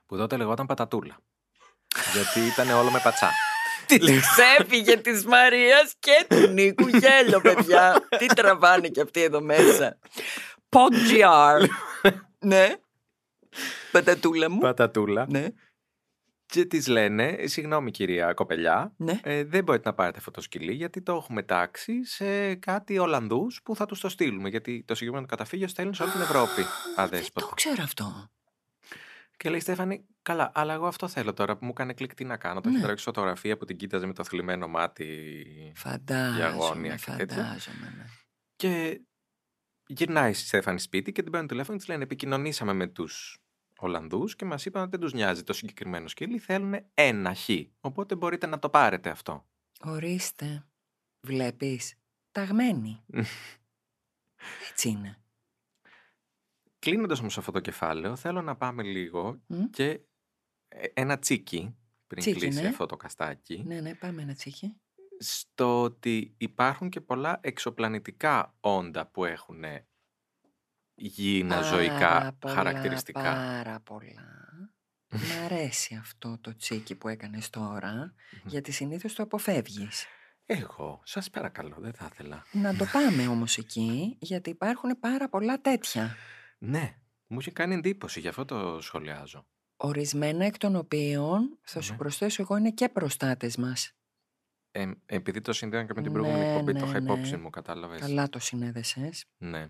που 0.07 0.17
τότε 0.17 0.37
λεγόταν 0.37 0.67
Πατατούλα. 0.67 1.19
Γιατί 2.13 2.41
ήταν 2.53 2.71
όλο 2.71 2.91
με 2.91 3.01
πατσά. 3.03 3.31
Τη 3.99 4.21
ξέφυγε 4.21 4.97
της 4.97 5.25
Μαρίας 5.25 5.95
και 5.99 6.27
του 6.29 6.47
Νίκου 6.53 6.89
γέλιο, 6.89 7.41
παιδιά. 7.41 8.07
Τι 8.19 8.27
τραβάνε 8.27 8.89
και 8.89 9.01
αυτοί 9.01 9.23
εδώ 9.23 9.41
μέσα. 9.41 9.99
Podgr. 10.69 11.67
ναι. 12.39 12.75
Πατατούλα 13.93 14.51
μου. 14.51 14.59
Πατατούλα. 14.59 15.27
Ναι. 15.29 15.47
Και 16.47 16.65
τη 16.65 16.91
λένε, 16.91 17.37
συγγνώμη 17.45 17.91
κυρία 17.91 18.33
κοπελιά, 18.33 18.93
Ναι. 18.97 19.21
ε, 19.23 19.45
δεν 19.45 19.65
μπορείτε 19.65 19.89
να 19.89 19.95
πάρετε 19.95 20.19
αυτό 20.19 20.31
το 20.31 20.41
σκυλί 20.41 20.73
γιατί 20.73 21.03
το 21.03 21.13
έχουμε 21.15 21.43
τάξει 21.43 22.05
σε 22.05 22.55
κάτι 22.55 22.99
Ολλανδούς 22.99 23.61
που 23.65 23.77
θα 23.77 23.87
τους 23.87 24.01
το 24.01 24.09
στείλουμε. 24.09 24.49
Γιατί 24.49 24.85
το 24.87 24.95
συγκεκριμένο 24.95 25.27
καταφύγιο 25.27 25.69
στέλνει 25.69 25.95
σε 25.95 26.03
όλη 26.03 26.13
την 26.13 26.21
Ευρώπη 26.21 26.55
Δεν 26.63 27.05
αδέσποτα. 27.05 27.47
το 27.47 27.53
ξέρω 27.55 27.83
αυτό. 27.83 28.31
Και 29.37 29.49
λέει 29.49 29.59
η 29.59 29.63
Στέφανη, 29.63 30.05
καλά, 30.23 30.51
αλλά 30.55 30.73
εγώ 30.75 30.87
αυτό 30.87 31.09
θέλω 31.09 31.33
τώρα 31.33 31.57
που 31.57 31.65
μου 31.65 31.71
έκανε 31.71 31.93
κλικ 31.93 32.15
τι 32.15 32.25
να 32.25 32.37
κάνω. 32.37 32.61
Το 32.61 32.69
Ναι. 32.69 32.75
έχει 32.77 32.85
τρέξει 32.85 33.05
φωτογραφία 33.05 33.57
που 33.57 33.65
την 33.65 33.77
κοίταζε 33.77 34.07
με 34.07 34.13
το 34.13 34.25
θλιμμένο 34.25 34.69
μάτι. 34.69 35.73
Φαντάζομαι, 35.77 36.45
αγώνια 36.45 36.97
και 36.97 37.13
τέτοια. 37.17 37.37
φαντάζομαι. 37.45 37.95
ναι. 37.97 38.05
Και 38.57 39.01
γυρνάει 39.87 40.31
η 40.31 40.35
Στέφανη 40.35 40.81
σπίτι 40.81 41.13
και 41.13 41.23
την 41.23 41.31
παίρνουν 41.31 41.49
τηλέφωνο 41.49 41.77
και 41.77 41.83
της 41.85 41.89
λένε: 41.93 42.03
Επικοινωνήσαμε 42.05 42.73
με 42.73 42.87
τους 42.87 43.39
Ολλανδούς 43.79 44.37
και 44.37 44.45
μας 44.45 44.65
είπαν 44.67 44.83
ότι 44.83 44.91
δεν 44.91 45.01
τους 45.01 45.13
νοιάζει 45.13 45.43
το 45.43 45.53
συγκεκριμένο 45.53 46.09
σκύλι. 46.09 46.39
Θέλουν 46.39 46.75
ένα 46.95 47.35
χ. 47.35 47.49
Οπότε 47.81 48.15
μπορείτε 48.15 48.47
να 48.47 48.59
το 48.59 48.69
πάρετε 48.71 49.11
αυτό. 49.11 49.47
Ορίστε. 49.81 50.65
Βλέπεις. 51.21 51.95
Ταγμένη. 52.33 53.05
Έτσι 54.71 54.89
είναι. 54.89 55.15
Κλείνοντας 56.79 57.21
όμως 57.21 57.39
αυτό 57.39 57.53
το 57.53 57.61
κεφάλαιο, 57.61 58.17
θέλω 58.17 58.43
να 58.43 58.57
πάμε 58.57 58.83
λίγο 58.83 59.41
Μμ. 59.47 59.65
και 59.71 59.85
ε, 59.91 60.01
ένα 60.95 61.19
τσίκι 61.19 61.77
πριν 62.07 62.23
Τσίκι, 62.23 62.39
κλείσει 62.39 62.63
ναι. 62.63 62.69
αυτό 62.69 62.87
το 62.87 62.97
καστάκι. 62.97 63.63
Ναι, 63.67 63.81
ναι, 63.81 63.95
πάμε 63.95 64.23
ένα 64.23 64.35
τσίκι. 64.35 64.77
στο 65.19 65.83
ότι 65.83 66.35
υπάρχουν 66.37 66.89
και 66.89 67.01
πολλά 67.01 67.39
εξωπλανητικά 67.43 68.55
όντα 68.61 69.07
που 69.07 69.25
έχουν 69.25 69.65
γήινα 70.95 71.55
Πάρα 71.55 71.67
ζωικά 71.67 72.37
πολλά, 72.39 72.55
χαρακτηριστικά. 72.55 73.23
Πάρα 73.23 73.81
πολλά. 73.81 74.39
Μ' 75.13 75.45
αρέσει 75.45 75.95
αυτό 75.95 76.39
το 76.41 76.57
τσίκι 76.57 76.95
που 76.95 77.09
έκανες 77.09 77.51
τώρα, 77.51 78.15
γιατί 78.45 78.73
συνήθως 78.73 79.15
το 79.15 79.23
αποφεύγεις. 79.23 80.07
Εγώ, 80.47 81.01
σας 81.05 81.31
παρακαλώ, 81.31 81.77
δεν 81.79 81.93
θα 81.93 82.09
ήθελα. 82.13 82.47
Να 82.53 82.77
το 82.77 82.85
πάμε 82.93 83.27
όμως 83.27 83.59
εκεί, 83.59 84.17
γιατί 84.21 84.51
υπάρχουν 84.51 84.99
πάρα 85.01 85.29
πολλά 85.29 85.61
τέτοια. 85.61 86.17
Ναι, 86.59 86.97
μου 87.27 87.41
είχε 87.41 87.51
κάνει 87.51 87.75
εντύπωση, 87.75 88.21
γι' 88.21 88.29
αυτό 88.29 88.45
το 88.45 88.81
σχολιάζω. 88.81 89.47
Ορισμένα 89.83 90.45
εκ 90.45 90.59
των 90.59 90.77
οποίων, 90.77 91.59
θα 91.63 91.81
σου 91.81 91.93
Ναι. 91.93 91.99
προσθέσω 91.99 92.43
εγώ, 92.43 92.57
είναι 92.57 92.71
και 92.71 92.89
προστάτες 92.89 93.57
μας. 93.57 93.93
Ε, 94.71 94.91
επειδή 95.07 95.41
το 95.41 95.53
συνδέω 95.53 95.85
και 95.87 95.93
με 95.97 96.03
την 96.03 96.13
προηγούμενη 96.13 96.45
Ναι, 96.45 96.51
εκπομπή, 96.53 96.73
ναι, 96.73 96.81
το 96.81 96.87
είχα 96.87 96.97
υπόψη 96.99 97.31
ναι. 97.31 97.37
μου, 97.37 97.51
κατάλαβες. 97.51 98.01
Καλά 98.01 98.29
το 98.29 98.39
συνέδεσες. 98.39 99.25
Ναι, 99.39 99.69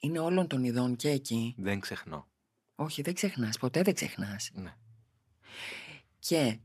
Είναι 0.00 0.18
όλων 0.18 0.46
των 0.46 0.64
ειδών 0.64 0.96
και 0.96 1.08
εκεί. 1.10 1.54
δεν 1.58 1.80
ξεχνώ. 1.80 2.28
Όχι, 2.74 3.02
δεν 3.02 3.14
ξεχνάς, 3.14 3.58
ποτέ 3.58 3.82
δεν 3.82 3.94
ξεχνάς. 3.94 4.50
Ναι. 4.54 4.74
Και 6.18 6.58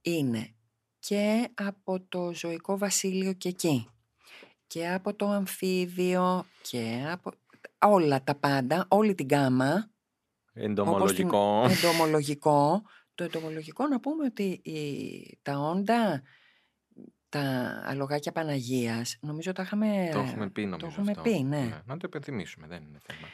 είναι 0.00 0.54
και 0.98 1.48
από 1.54 2.00
το 2.00 2.34
ζωικό 2.34 2.78
βασίλειο 2.78 3.32
και 3.32 3.48
εκεί. 3.48 3.88
Και 4.66 4.88
από 4.88 5.14
το 5.14 5.26
αμφίβιο 5.28 6.44
και 6.62 7.04
από 7.10 7.32
όλα 7.78 8.22
τα 8.24 8.34
πάντα, 8.34 8.86
όλη 8.88 9.14
την 9.14 9.28
γάμα. 9.30 9.89
Εντομολογικό. 10.64 11.58
Όπως 11.58 11.78
την- 11.78 11.88
εντομολογικό. 11.88 12.82
Το 13.14 13.24
εντομολογικό 13.24 13.86
να 13.86 14.00
πούμε 14.00 14.24
ότι 14.24 14.42
η- 14.62 15.38
τα 15.42 15.58
όντα, 15.58 16.22
τα 17.28 17.40
αλογάκια 17.86 18.32
Παναγίας, 18.32 19.16
νομίζω 19.20 19.52
τα 19.52 19.62
είχαμε... 19.62 20.08
Το 20.12 20.18
έχουμε 20.18 20.50
πει 20.50 20.66
νομίζω 20.66 20.86
έχουμε 20.90 21.10
αυτό. 21.10 21.22
πει, 21.22 21.42
ναι. 21.42 21.80
Να 21.84 21.96
το 21.96 22.04
υπενθυμίσουμε, 22.06 22.66
δεν 22.66 22.82
είναι 22.82 22.98
θέμα. 23.02 23.28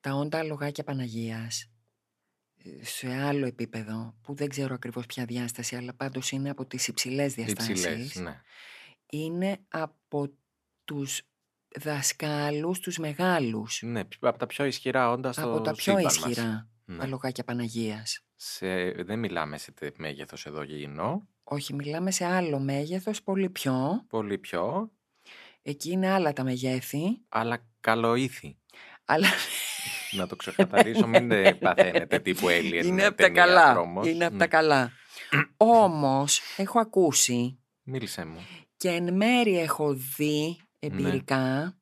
Τα 0.00 0.12
όντα 0.14 0.38
αλογάκια 0.38 0.84
Παναγίας, 0.84 1.70
ε, 2.56 2.84
σε 2.84 3.14
άλλο 3.14 3.46
επίπεδο, 3.46 4.14
που 4.22 4.34
δεν 4.34 4.48
ξέρω 4.48 4.74
ακριβώς 4.74 5.06
ποια 5.06 5.24
διάσταση, 5.24 5.76
αλλά 5.76 5.94
πάντως 5.94 6.30
είναι 6.30 6.50
από 6.50 6.66
τις 6.66 6.88
υψηλές 6.88 7.34
διαστάσεις, 7.34 7.68
Υψηλές, 7.84 8.14
ναι. 8.16 8.40
είναι 9.10 9.58
από 9.68 10.32
τους 10.84 11.22
δασκάλους, 11.80 12.78
τους 12.80 12.98
μεγάλους, 12.98 13.82
Ναι, 13.82 14.00
από 14.20 14.38
τα 14.38 14.46
πιο 14.46 14.64
ισχυρά 14.64 15.10
όντα 15.10 15.32
στο 15.32 15.42
από 15.52 15.60
τα 15.60 15.72
πιο 15.72 15.82
σύμπαν 15.82 16.02
μας. 16.02 16.16
ισχυρά 16.16 16.68
Ναι. 16.84 16.96
αλογάκια 17.02 17.44
Παναγίας. 17.44 18.20
Σε... 18.36 18.90
Δεν 18.90 19.18
μιλάμε 19.18 19.58
σε 19.58 19.72
τε- 19.72 19.98
μέγεθος 19.98 20.46
εδώ 20.46 20.62
γυμνό. 20.62 21.28
Όχι, 21.44 21.74
μιλάμε 21.74 22.10
σε 22.10 22.24
άλλο 22.24 22.58
μέγεθος, 22.58 23.22
πολύ 23.22 23.50
πιο. 23.50 24.04
Πολύ 24.08 24.38
πιο. 24.38 24.90
Εκεί 25.62 25.90
είναι 25.90 26.10
άλλα 26.10 26.32
τα 26.32 26.44
μεγέθη. 26.44 27.02
Αλλά 27.28 27.66
καλοήθη. 27.80 28.56
Αλλά 29.04 29.26
Να 30.16 30.26
το 30.26 30.36
ξεκαθαρίσω, 30.36 31.06
μην 31.06 31.30
ε, 31.30 31.54
παθαίνετε 31.54 32.18
τύπου 32.18 32.46
alien 32.46 32.82
είναι 32.84 33.02
ε, 33.02 33.06
από 33.06 33.16
τα 33.16 33.22
ταινία 33.24 33.44
καλά. 33.44 33.72
τρόμος. 33.72 34.06
Είναι 34.06 34.24
από 34.24 34.34
Μ, 34.34 34.38
τα 34.38 34.46
καλά. 34.46 34.90
Όμως, 35.56 36.40
έχω 36.56 36.80
ακούσει 36.80 37.58
Μίλησέ 37.82 38.24
μου. 38.24 38.46
και 38.76 38.88
εν 38.88 39.14
μέρη 39.16 39.58
έχω 39.58 39.94
δει 40.16 40.60
Ναι. 40.80 40.86
εμπειρικά, 40.88 41.76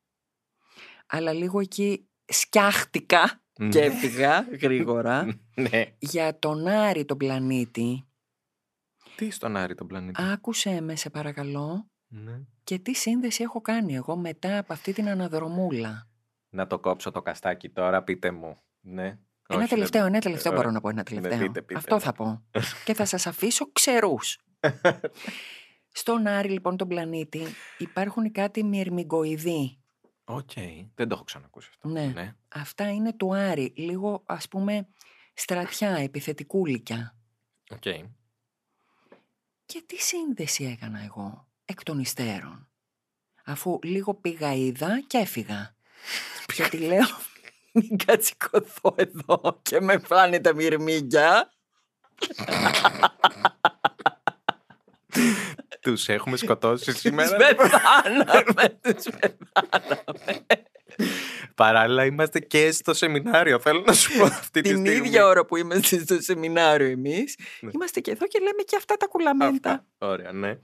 αλλά 1.07 1.33
λίγο 1.33 1.59
εκεί 1.59 2.07
σκιάχτηκα 2.25 3.41
και 3.69 3.79
έφυγα 3.81 4.47
γρήγορα 4.61 5.39
ναι. 5.69 5.83
για 5.99 6.39
τον 6.39 6.67
Άρη 6.67 7.05
τον 7.05 7.17
πλανήτη. 7.17 8.03
Τι 9.15 9.29
στον 9.31 9.55
Άρη 9.55 9.75
τον 9.75 9.87
πλανήτη; 9.87 10.21
Άκουσέ 10.23 10.81
με 10.81 10.95
σε 10.95 11.09
παρακαλώ 11.09 11.89
Ναι. 12.07 12.39
και 12.63 12.79
τι 12.79 12.93
σύνδεση 12.93 13.43
έχω 13.43 13.61
κάνει 13.61 13.95
εγώ 13.95 14.15
μετά 14.17 14.57
από 14.57 14.73
αυτή 14.73 14.93
την 14.93 15.09
αναδρομούλα. 15.09 16.07
Να 16.49 16.67
το 16.67 16.79
κόψω 16.79 17.11
το 17.11 17.21
καστάκι 17.21 17.69
τώρα, 17.69 18.03
πείτε 18.03 18.31
μου. 18.31 18.57
Ναι. 18.79 19.17
Ένα 19.51 19.59
Όχι, 19.59 19.69
τελευταίο, 19.69 20.01
δεν- 20.03 20.11
ένα 20.13 20.21
τελευταίο 20.21 20.51
Ε, 20.51 20.55
μπορώ 20.55 20.67
ωραία. 20.67 20.79
να 20.79 20.81
πω, 20.83 20.89
ένα 20.89 21.03
τελευταίο. 21.03 21.39
πείτε, 21.39 21.61
πείτε, 21.61 21.79
Αυτό 21.79 21.95
ναι. 21.95 22.01
θα 22.01 22.13
πω. 22.13 22.43
και 22.85 22.93
θα 22.93 23.05
σας 23.05 23.27
αφήσω 23.27 23.71
ξερούς. 23.71 24.39
Στον 25.91 26.27
Άρη 26.27 26.49
λοιπόν 26.49 26.77
τον 26.77 26.87
πλανήτη 26.87 27.43
υπάρχουν 27.77 28.31
κάτι 28.31 28.63
μυρμηγκοειδή. 28.63 29.79
Οκ, 30.23 30.51
δεν 30.95 31.07
το 31.07 31.15
έχω 31.15 31.23
ξανακούσει 31.23 31.67
αυτό. 31.69 31.87
Ναι. 31.87 32.05
ναι. 32.05 32.35
Αυτά 32.49 32.91
είναι 32.91 33.13
του 33.13 33.35
Άρη, 33.35 33.73
λίγο 33.75 34.23
ας 34.25 34.47
πούμε 34.47 34.87
στρατιά, 35.33 35.89
επιθετικούλικια. 35.89 37.15
Οκ. 37.69 37.81
Και 39.65 39.83
τι 39.85 39.95
σύνδεση 39.95 40.63
έκανα 40.63 41.03
εγώ 41.03 41.47
εκ 41.65 41.83
των 41.83 41.99
υστέρων. 41.99 42.69
Αφού 43.45 43.79
λίγο 43.83 44.13
πήγα 44.13 44.53
είδα 44.53 45.03
και 45.07 45.17
έφυγα. 45.17 45.75
Γιατί 46.55 46.77
λέω 46.77 47.07
μην 47.71 47.97
κατσικωθώ 48.05 48.95
εδώ 48.95 49.59
και 49.61 49.81
με 49.81 49.97
φάνε 49.97 50.39
τα 50.39 50.53
μυρμήγκια. 50.53 51.53
Τους 55.81 56.09
έχουμε 56.09 56.37
σκοτώσει 56.37 56.85
Τους 56.91 56.99
σήμερα. 56.99 57.37
πεθάναμε, 57.37 58.79
τους 58.95 59.05
πεθάναμε. 59.19 60.45
Παράλληλα 61.55 62.05
είμαστε 62.05 62.39
και 62.39 62.71
στο 62.71 62.93
σεμινάριο. 62.93 63.59
Θέλω 63.59 63.81
να 63.85 63.93
σου 63.93 64.17
πω 64.17 64.23
αυτή 64.23 64.61
τη 64.61 64.69
Την 64.73 64.85
στιγμή. 64.85 65.07
ίδια 65.07 65.25
ώρα 65.25 65.45
που 65.45 65.55
είμαστε 65.57 65.99
στο 65.99 66.21
σεμινάριο 66.21 66.87
εμείς, 66.87 67.35
Ναι. 67.61 67.69
είμαστε 67.73 67.99
και 67.99 68.11
εδώ 68.11 68.27
και 68.27 68.39
λέμε 68.39 68.61
και 68.65 68.75
αυτά 68.75 68.95
τα 68.95 69.07
κουλαμέντα. 69.07 69.71
Αυτά. 69.71 69.85
Ωραία, 69.97 70.31
ναι. 70.31 70.59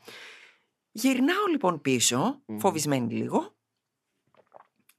Γυρνάω 0.91 1.45
λοιπόν 1.51 1.81
πίσω, 1.81 2.41
Μμμ. 2.45 2.59
φοβισμένη 2.59 3.13
λίγο, 3.13 3.55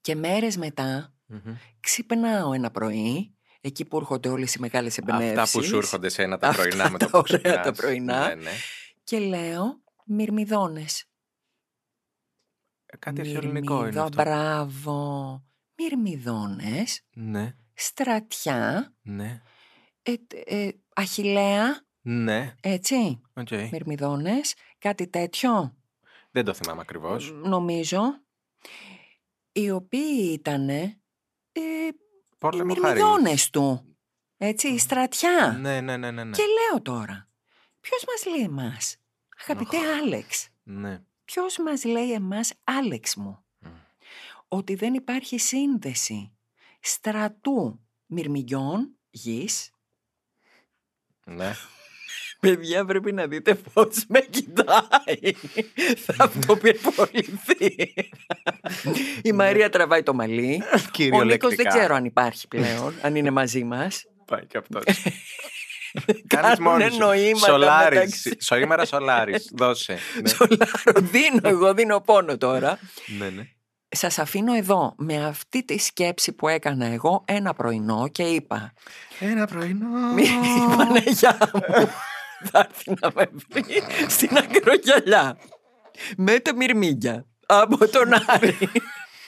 και 0.01 0.15
μέρες 0.15 0.57
μετά 0.57 1.15
Μμμ. 1.27 1.55
ξυπνάω 1.81 2.53
ένα 2.53 2.71
πρωί, 2.71 3.35
εκεί 3.61 3.85
που 3.85 3.97
έρχονται 3.97 4.29
όλες 4.29 4.55
οι 4.55 4.61
μεγάλες 4.61 4.99
εμπνεύσεις. 4.99 5.39
Αυτά 5.39 5.59
που 5.59 5.65
σου 5.65 5.77
έρχονται 5.77 6.09
σε 6.09 6.23
ένα 6.23 6.39
τα 6.39 6.49
Αυτά 6.49 6.63
πρωινά 6.63 6.91
με 6.91 6.99
τα 6.99 7.11
το 7.11 7.21
που 7.23 7.25
ωραία 7.31 7.41
τα 7.43 7.61
ξυπνάς. 7.61 7.77
πρωινά. 7.77 8.27
Ναι, 8.29 8.35
ναι. 8.35 8.51
Και 9.05 9.19
λέω 9.19 9.81
μυρμιδόνες. 10.07 11.05
Ε, 12.87 12.97
Κάτι 12.97 13.21
αρχαιοελληνικό 13.21 13.73
είναι 13.75 13.83
Μυρμίδα, 13.83 14.03
αυτό. 14.03 14.23
μπράβο. 14.23 15.41
Μυρμιδόνες, 15.79 17.03
Ναι, 17.15 17.55
στρατιά, 17.75 18.95
ναι, 19.03 19.43
ε, 20.03 20.15
ε, 20.45 20.71
Αχιλλέα, 20.95 21.87
ναι. 22.01 22.55
έτσι, 22.61 23.21
Οκ. 23.35 23.51
μυρμιδόνες, 23.51 24.55
κάτι 24.79 25.09
τέτοιο, 25.09 25.77
Δεν 26.31 26.45
το 26.45 26.55
θυμάμαι 26.55 26.81
ακριβώς. 26.81 27.31
νομίζω, 27.33 28.01
οι 29.53 29.71
οποίοι 29.71 30.31
ήταν 30.33 30.69
ε, 30.69 30.83
οι 31.53 31.93
Πόλεμο 32.39 32.75
χαρίς. 32.75 32.83
μυρμιδόνες 33.03 33.51
του, 33.51 33.97
έτσι, 34.37 34.69
η 34.69 34.79
στρατιά. 34.79 35.57
Ναι, 35.61 35.81
ναι, 35.81 35.97
ναι, 35.97 36.11
ναι. 36.11 36.25
ναι. 36.25 36.37
Και 36.37 36.43
λέω 36.43 36.83
τώρα, 36.83 37.29
ποιος 37.81 38.05
μας 38.07 38.27
λέει 38.37 38.45
εμάς, 38.45 38.97
αγαπητέ 39.43 39.77
Άλεξ, 40.03 40.49
ναι. 40.63 41.03
ποιος 41.25 41.59
μας 41.59 41.85
λέει 41.85 42.13
εμάς 42.13 42.53
Άλεξ 42.65 43.17
μου, 43.17 43.45
Μμ. 43.59 43.69
ότι 44.49 44.75
δεν 44.75 44.95
υπάρχει 44.95 45.39
σύνδεση 45.39 46.33
στρατού 46.81 47.81
μυρμηγκιών 48.07 48.97
γης; 49.11 49.71
ναι. 51.25 51.53
Παιδιά 52.41 52.85
πρέπει 52.85 53.13
να 53.13 53.27
δείτε 53.27 53.55
πώς 53.55 54.05
με 54.09 54.21
κοιτάει. 54.21 55.33
Θα 55.97 56.15
αυτοπυρποληθεί. 56.19 57.95
Η 59.23 59.33
Μαρία 59.33 59.69
τραβάει 59.71 60.03
το 60.03 60.15
μαλλί. 60.15 60.63
Ο 60.63 60.77
Νίκος 60.77 60.91
Κυριολεκτικά. 60.91 61.55
δεν 61.57 61.67
ξέρω 61.67 61.95
αν 61.95 62.05
υπάρχει 62.05 62.49
πλέον, 62.49 62.95
αν 63.03 63.15
είναι 63.17 63.31
μαζί 63.31 63.65
μας. 63.65 64.07
Πάει 64.25 64.47
και 64.47 64.59
αυτός. 64.59 64.85
Κάνουνε 66.37 66.89
νοήματα 66.99 67.47
Σολάρις. 67.47 67.99
μεταξύ. 67.99 68.35
Σήμερα 68.55 68.85
Σολάρις. 68.85 69.51
Δώσε. 69.59 69.99
Ναι. 70.23 70.29
Σολάρο 70.29 70.93
δίνω, 71.11 71.41
εγώ 71.49 71.75
δίνω 71.75 72.01
πόνο 72.01 72.37
τώρα. 72.37 72.79
ναι, 73.19 73.29
ναι. 73.29 73.43
Σας 73.89 74.19
αφήνω 74.19 74.55
εδώ 74.55 74.95
με 74.99 75.27
αυτή 75.27 75.65
τη 75.65 75.79
σκέψη 75.79 76.33
που 76.33 76.49
έκανα 76.49 76.87
εγώ 76.87 77.25
ένα 77.27 77.55
πρωινό 77.55 78.09
και 78.13 78.23
είπα 78.23 78.73
Ένα 79.19 79.47
πρωινό. 79.47 79.87
Μη 80.15 80.23
η 80.23 80.77
Παναγιά 80.77 81.39
μου 81.55 81.89
θα 82.45 82.69
έρθει 82.69 82.93
να 83.01 83.11
με 83.15 83.29
βρει 83.51 83.83
στην 84.09 84.37
ακρογιαλιά 84.37 85.39
με 86.17 86.39
τα 86.41 86.55
μυρμήγκια 86.55 87.27
από 87.47 87.89
τον 87.89 88.09
Άρη. 88.27 88.57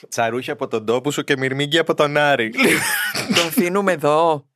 Τσαρούχι 0.09 0.51
από 0.51 0.67
τον 0.67 0.85
τόπο 0.85 1.11
σου 1.11 1.23
και 1.23 1.37
μυρμήγκι 1.37 1.77
από 1.77 1.93
τον 1.93 2.17
Άρη. 2.17 2.49
το 3.35 3.41
αφήνουμε 3.47 3.91
εδώ. 3.91 4.48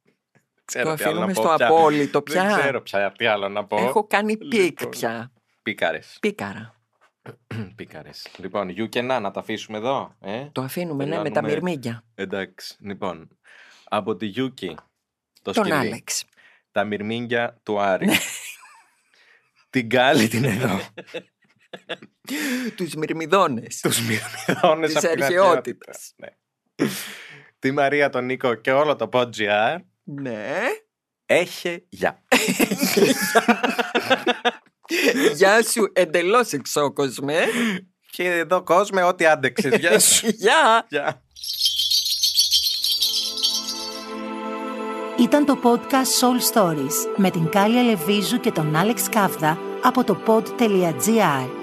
Ξέρω 0.65 0.89
το 0.89 0.95
τι 0.95 1.04
άλλο 1.04 1.13
να 1.13 1.23
αφήνουμε 1.26 1.34
πω 1.34 1.41
στο 1.41 1.54
πια. 1.56 1.67
απόλυτο 1.67 2.21
Δεν 2.26 2.45
πια. 2.45 2.58
ξέρω 2.58 2.82
πια 2.82 3.12
τι 3.12 3.26
άλλο 3.26 3.49
να 3.49 3.65
πω. 3.65 3.78
Έχω 3.78 4.08
κάνει 4.08 4.38
peak 4.38 4.53
Λοιπόν. 4.54 4.89
πια. 4.89 5.32
Πίκαρες. 5.62 6.17
Πίκαρα. 6.21 6.76
Πίκαρες. 7.76 8.28
Λοιπόν, 8.38 8.69
γιου 8.69 8.89
και 8.89 9.02
να, 9.02 9.19
να 9.19 9.32
τα 9.32 9.39
αφήσουμε 9.39 9.78
εδώ. 9.78 10.15
Ε; 10.21 10.45
Το 10.52 10.62
αφήνουμε 10.62 11.06
ναι, 11.06 11.10
με 11.10 11.15
τα 11.17 11.23
Τελειώνουμε. 11.23 11.54
μυρμήγκια. 11.54 12.04
Εντάξει. 12.15 12.76
Λοιπόν, 12.80 13.38
από 13.84 14.15
τη 14.15 14.26
Γιούκη. 14.26 14.76
Το 15.41 15.52
Τον 15.52 15.63
σκυλί. 15.65 15.78
Άλεξ. 15.78 16.23
Τα 16.71 16.84
μυρμήγκια 16.84 17.60
του 17.63 17.80
Άρη. 17.80 18.10
την 19.69 19.89
Κάλλη 19.89 20.28
την 20.28 20.43
εδώ. 20.43 20.80
Τους 22.76 22.93
μυρμηδόνες. 22.95 23.80
Τους 23.80 23.99
μυρμηδόνες 24.02 24.93
Της 24.93 25.04
από 25.04 25.13
την 25.13 25.23
αρχαιότητας. 25.23 25.56
αρχαιότητας. 25.58 26.13
Ναι. 26.15 26.28
Τη 27.60 27.71
Μαρία, 27.71 28.10
τον 28.10 28.26
Νίκο 28.26 28.54
και 28.54 28.71
όλο 28.71 28.95
το 28.95 29.10
PodGR. 29.13 29.78
Ναι. 30.03 30.61
Έχε 31.25 31.85
γεια. 31.89 32.23
Γεια 35.35 35.63
σου 35.63 35.91
εντελώς 35.93 36.51
εξόκοσμε. 36.51 37.43
Και 38.11 38.23
εδώ 38.23 38.63
κόσμε 38.63 39.03
ό,τι 39.03 39.25
άντεξες. 39.25 39.79
Γεια 39.79 39.99
σου. 40.09 40.27
Γεια. 40.27 40.85
Γεια. 40.89 41.21
Ήταν 45.19 45.45
το 45.45 45.59
podcast 45.63 46.19
Soul 46.21 46.53
Stories 46.53 46.93
με 47.15 47.29
την 47.31 47.49
Κάλια 47.49 47.83
Λεβίζου 47.83 48.39
και 48.39 48.51
τον 48.51 48.75
Άλεξ 48.75 49.09
Κάβδα 49.09 49.57
από 49.83 50.03
το 50.03 50.17
pod.gr. 50.27 51.62